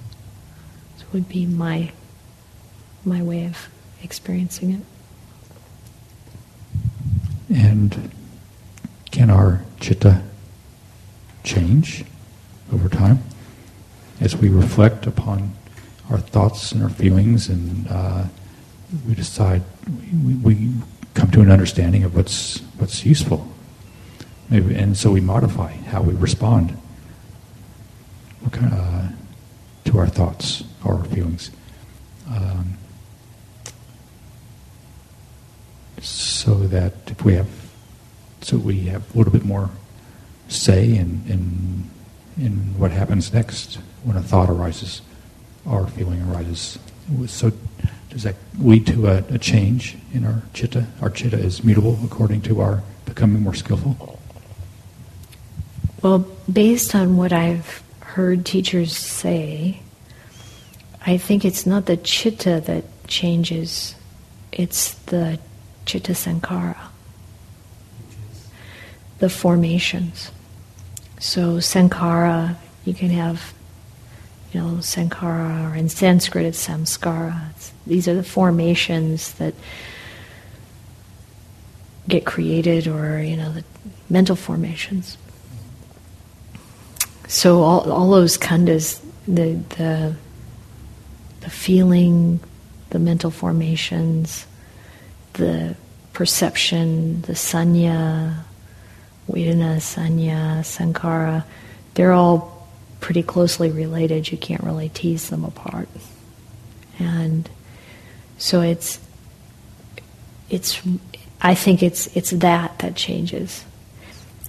So 0.98 1.04
would 1.12 1.28
be 1.28 1.46
my 1.46 1.92
my 3.04 3.22
way 3.22 3.44
of 3.44 3.68
experiencing 4.02 4.72
it. 4.72 4.80
And 7.52 8.10
can 9.10 9.30
our 9.30 9.62
chitta 9.80 10.22
change 11.42 12.04
over 12.72 12.88
time 12.88 13.22
as 14.20 14.36
we 14.36 14.48
reflect 14.48 15.06
upon 15.06 15.52
our 16.10 16.18
thoughts 16.18 16.72
and 16.72 16.82
our 16.82 16.88
feelings 16.88 17.48
and 17.48 17.86
uh, 17.88 18.24
we 19.06 19.14
decide 19.14 19.62
we, 20.24 20.34
we, 20.34 20.70
come 21.14 21.30
to 21.30 21.40
an 21.40 21.48
understanding 21.50 22.02
of 22.02 22.16
what's 22.16 22.58
what's 22.78 23.06
useful 23.06 23.46
maybe 24.50 24.74
and 24.74 24.96
so 24.96 25.12
we 25.12 25.20
modify 25.20 25.70
how 25.70 26.02
we 26.02 26.12
respond 26.14 26.76
uh, 28.52 29.08
to 29.84 29.98
our 29.98 30.06
thoughts 30.06 30.64
or 30.84 30.94
our 30.94 31.04
feelings. 31.04 31.50
Um, 32.28 32.74
so 36.06 36.54
that 36.68 36.92
if 37.06 37.24
we 37.24 37.34
have, 37.34 37.48
so 38.40 38.56
we 38.56 38.80
have 38.84 39.14
a 39.14 39.18
little 39.18 39.32
bit 39.32 39.44
more 39.44 39.70
say 40.48 40.94
in, 40.94 41.22
in, 41.28 41.90
in 42.36 42.78
what 42.78 42.90
happens 42.90 43.32
next 43.32 43.78
when 44.02 44.16
a 44.16 44.22
thought 44.22 44.50
arises 44.50 45.00
a 45.66 45.86
feeling 45.86 46.22
arises. 46.30 46.78
So 47.26 47.52
does 48.10 48.22
that 48.22 48.36
lead 48.58 48.86
to 48.88 49.06
a, 49.06 49.24
a 49.30 49.38
change 49.38 49.96
in 50.12 50.24
our 50.24 50.42
chitta? 50.52 50.86
Our 51.00 51.10
chitta 51.10 51.38
is 51.38 51.64
mutable 51.64 51.98
according 52.04 52.42
to 52.42 52.60
our 52.60 52.82
becoming 53.04 53.42
more 53.42 53.54
skillful? 53.54 54.20
Well, 56.02 56.26
based 56.52 56.94
on 56.94 57.16
what 57.16 57.32
I've 57.32 57.82
heard 58.00 58.44
teachers 58.44 58.96
say, 58.96 59.80
I 61.06 61.16
think 61.16 61.44
it's 61.44 61.66
not 61.66 61.86
the 61.86 61.96
chitta 61.96 62.62
that 62.66 62.84
changes, 63.06 63.94
it's 64.52 64.94
the 64.94 65.38
chitta 65.86 66.12
sankhara. 66.12 66.76
the 69.18 69.30
formations. 69.30 70.30
So 71.18 71.56
sankhara, 71.58 72.56
you 72.84 72.94
can 72.94 73.10
have, 73.10 73.54
you 74.52 74.60
know, 74.60 74.76
sankhara, 74.80 75.70
or 75.70 75.74
in 75.74 75.88
Sanskrit 75.88 76.44
it's 76.44 76.66
samskara. 76.66 77.50
It's, 77.50 77.72
these 77.86 78.08
are 78.08 78.14
the 78.14 78.22
formations 78.22 79.32
that 79.34 79.54
get 82.08 82.26
created, 82.26 82.86
or 82.86 83.22
you 83.22 83.36
know, 83.36 83.52
the 83.52 83.64
mental 84.10 84.36
formations. 84.36 85.16
So 87.26 87.62
all 87.62 87.90
all 87.90 88.10
those 88.10 88.36
khandhas, 88.36 89.00
the 89.26 89.54
the 89.78 90.14
the 91.40 91.50
feeling, 91.50 92.40
the 92.90 92.98
mental 92.98 93.30
formations, 93.30 94.46
the 95.34 95.76
perception, 96.12 97.22
the 97.22 97.34
sañña, 97.34 98.44
Vedana, 99.28 99.76
Sañña, 99.76 100.60
Sankhara, 100.64 101.44
they're 101.94 102.12
all 102.12 102.68
pretty 103.00 103.22
closely 103.22 103.70
related. 103.70 104.30
You 104.30 104.38
can't 104.38 104.62
really 104.62 104.88
tease 104.88 105.30
them 105.30 105.44
apart. 105.44 105.88
And 106.98 107.48
so 108.38 108.60
it's, 108.60 109.00
it's, 110.50 110.80
I 111.40 111.54
think 111.54 111.82
it's, 111.82 112.06
it's 112.16 112.30
that 112.30 112.78
that 112.78 112.94
changes. 112.94 113.64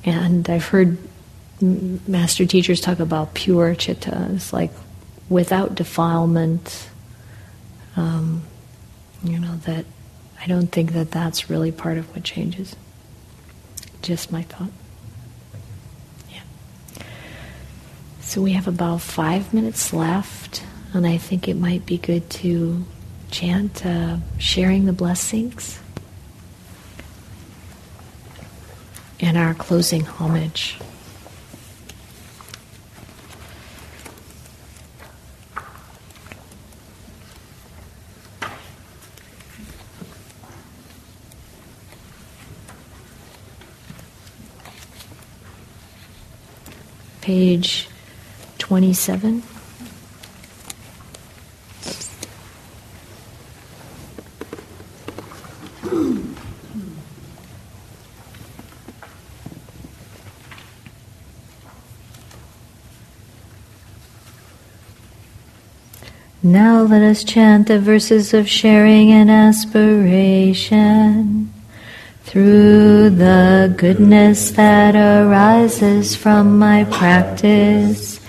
And 0.03 0.49
I've 0.49 0.67
heard 0.67 0.97
master 1.61 2.45
teachers 2.45 2.81
talk 2.81 2.99
about 2.99 3.33
pure 3.33 3.75
chitta. 3.75 4.29
It's 4.33 4.53
like 4.53 4.71
without 5.29 5.75
defilement, 5.75 6.89
um, 7.95 8.43
you 9.23 9.39
know, 9.39 9.55
that 9.65 9.85
I 10.41 10.47
don't 10.47 10.67
think 10.67 10.93
that 10.93 11.11
that's 11.11 11.49
really 11.49 11.71
part 11.71 11.97
of 11.97 12.13
what 12.13 12.23
changes. 12.23 12.75
Just 14.01 14.31
my 14.31 14.43
thought. 14.43 14.69
Yeah. 16.31 16.41
So 18.19 18.41
we 18.41 18.51
have 18.51 18.67
about 18.67 19.01
five 19.01 19.53
minutes 19.53 19.93
left, 19.93 20.63
and 20.93 21.07
I 21.07 21.17
think 21.17 21.47
it 21.47 21.55
might 21.55 21.85
be 21.85 21.97
good 21.97 22.29
to 22.41 22.85
chant 23.31 23.85
uh, 23.85 24.17
sharing 24.37 24.85
the 24.85 24.93
blessings 24.93 25.79
and 29.19 29.37
our 29.37 29.53
closing 29.53 30.05
homage. 30.05 30.77
Page 47.25 47.89
27. 48.59 49.41
Now 66.43 66.83
let 66.83 67.01
us 67.01 67.23
chant 67.23 67.67
the 67.67 67.79
verses 67.79 68.35
of 68.35 68.47
sharing 68.47 69.11
and 69.11 69.31
aspiration 69.31 70.75
through 72.25 73.11
the 73.11 73.71
goodness 73.77 74.49
that 74.51 74.95
arises 74.95 76.15
from 76.15 76.57
my 76.57 76.83
practice. 76.85 78.19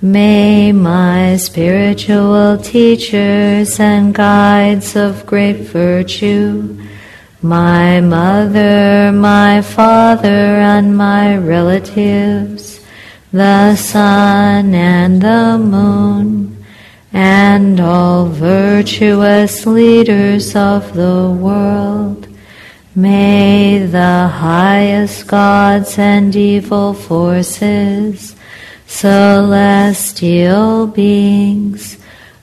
May 0.00 0.72
my 0.72 1.36
spiritual 1.36 2.58
teachers 2.58 3.80
and 3.80 4.14
guides 4.14 4.94
of 4.94 5.26
great 5.26 5.62
virtue, 5.66 6.78
my 7.42 8.00
mother, 8.00 9.10
my 9.12 9.62
father, 9.62 10.30
and 10.30 10.96
my 10.96 11.36
relatives, 11.36 12.80
the 13.32 13.74
sun 13.74 14.74
and 14.74 15.20
the 15.20 15.58
moon, 15.58 16.64
and 17.12 17.80
all 17.80 18.26
virtuous 18.26 19.66
leaders 19.66 20.54
of 20.54 20.94
the 20.94 21.36
world, 21.38 22.29
May 22.96 23.86
the 23.86 24.26
highest 24.26 25.28
gods 25.28 25.96
and 25.96 26.34
evil 26.34 26.92
forces, 26.92 28.34
celestial 28.84 30.88
beings, 30.88 31.98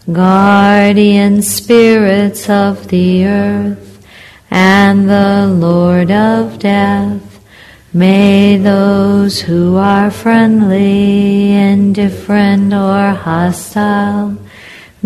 guardian 0.09 1.41
spirits 1.41 2.49
of 2.49 2.87
the 2.87 3.25
earth, 3.25 4.07
and 4.49 5.09
the 5.09 5.47
Lord 5.47 6.11
of 6.11 6.59
death, 6.59 7.43
may 7.91 8.55
those 8.55 9.41
who 9.41 9.75
are 9.75 10.09
friendly, 10.09 11.51
indifferent, 11.51 12.73
or 12.73 13.11
hostile, 13.11 14.37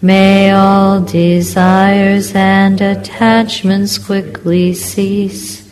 May 0.00 0.52
all 0.52 1.00
desires 1.00 2.32
and 2.32 2.80
attachments 2.80 3.98
quickly 3.98 4.72
cease, 4.72 5.68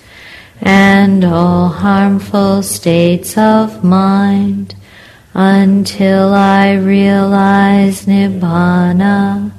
and 0.60 1.24
all 1.24 1.68
harmful 1.68 2.64
states 2.64 3.38
of 3.38 3.84
mind, 3.84 4.74
until 5.32 6.34
I 6.34 6.72
realize 6.72 8.06
Nibbana 8.06 9.52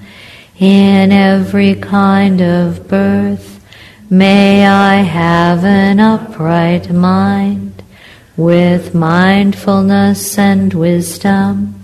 in 0.60 1.14
every 1.14 1.76
kind 1.76 2.42
of 2.42 2.90
birth. 2.90 3.64
May 4.10 4.68
I 4.68 4.96
have 4.96 5.64
an 5.64 6.02
upright 6.02 6.92
mind 6.92 7.84
with 8.36 8.94
mindfulness 8.94 10.38
and 10.38 10.74
wisdom 10.74 11.77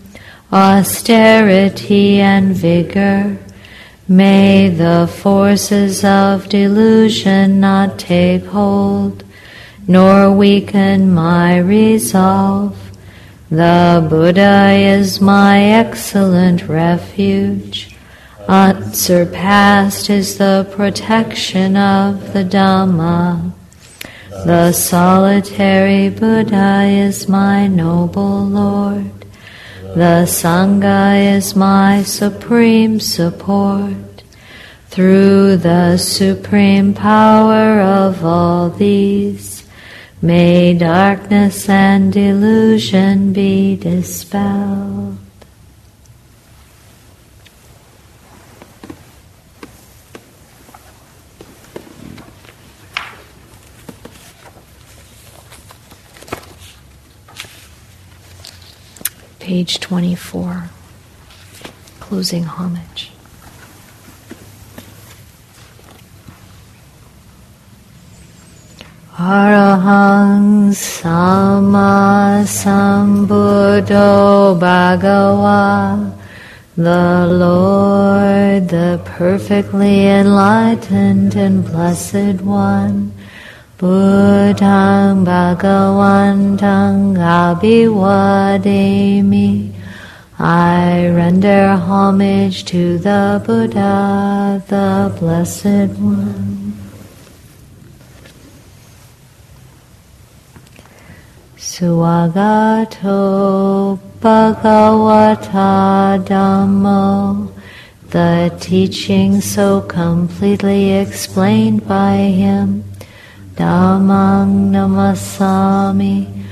austerity 0.54 2.22
and 2.22 2.56
vigor. 2.56 3.40
May 4.08 4.70
the 4.70 5.10
forces 5.12 6.04
of 6.04 6.48
delusion 6.48 7.60
not 7.60 7.98
take 7.98 8.46
hold, 8.46 9.24
nor 9.88 10.32
weaken 10.32 11.12
my 11.12 11.58
resolve. 11.58 12.78
The 13.50 14.06
Buddha 14.08 14.70
is 14.74 15.20
my 15.20 15.60
excellent 15.60 16.68
refuge. 16.68 17.96
Unsurpassed 18.48 20.12
is 20.12 20.38
the 20.38 20.70
protection 20.76 21.76
of 21.76 22.34
the 22.34 22.44
Dhamma. 22.44 23.54
The 24.46 24.72
solitary 24.72 26.10
Buddha 26.10 26.84
is 26.84 27.28
my 27.28 27.66
noble 27.66 28.46
Lord. 28.46 29.23
The 29.96 30.26
Sangha 30.26 31.36
is 31.38 31.56
my 31.56 32.02
supreme 32.02 33.00
support. 33.00 34.24
Through 34.90 35.58
the 35.58 35.98
supreme 35.98 36.96
power 36.96 37.80
of 37.80 38.26
all 38.26 38.72
these, 38.72 39.64
may 40.20 40.74
darkness 40.74 41.70
and 41.70 42.12
delusion 42.12 43.34
be 43.34 43.76
dispelled. 43.76 45.23
Page 59.44 59.82
24, 59.82 60.70
closing 62.00 62.46
homage. 62.46 63.12
Arahang 69.18 70.72
Samma 70.72 72.46
Sambuddho 72.48 74.58
Bhagava, 74.58 76.18
the 76.78 77.28
Lord, 77.28 78.70
the 78.70 79.02
perfectly 79.04 80.08
enlightened 80.08 81.36
and 81.36 81.66
blessed 81.66 82.40
one, 82.40 83.12
Buddhang 83.84 85.28
Bhagavantang 85.28 87.20
Abhivademi. 87.20 89.76
I 90.40 91.10
render 91.10 91.76
homage 91.76 92.64
to 92.72 92.98
the 92.98 93.44
Buddha, 93.46 94.64
the 94.70 95.14
Blessed 95.20 96.00
One. 96.00 96.80
Suagato 101.58 103.20
Bhagavata 104.22 106.24
Dhammo, 106.24 107.52
the 108.12 108.50
teaching 108.62 109.42
so 109.42 109.82
completely 109.82 110.94
explained 110.94 111.86
by 111.86 112.16
him. 112.16 112.86
Dhammang 113.56 114.72
Namassami, 114.72 116.46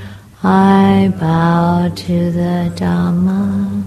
I 0.44 1.12
bow 1.18 1.90
to 1.94 2.30
the 2.30 2.70
Dhamma. 2.76 3.82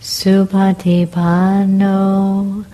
Supatipanno 0.00 2.64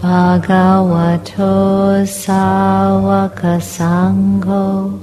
Bhagavato 0.00 2.04
Savaka 2.04 3.60
Sangho, 3.60 5.02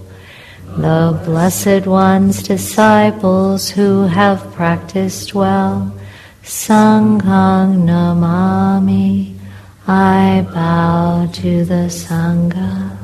the 0.78 1.22
Blessed 1.26 1.86
One's 1.86 2.41
disciples 2.41 3.69
who 3.69 4.07
have 4.07 4.51
practiced 4.53 5.36
well, 5.36 5.93
Sanghang 6.43 7.85
Namami, 7.85 9.37
I 9.87 10.47
bow 10.51 11.29
to 11.33 11.65
the 11.65 11.85
Sangha. 11.87 13.00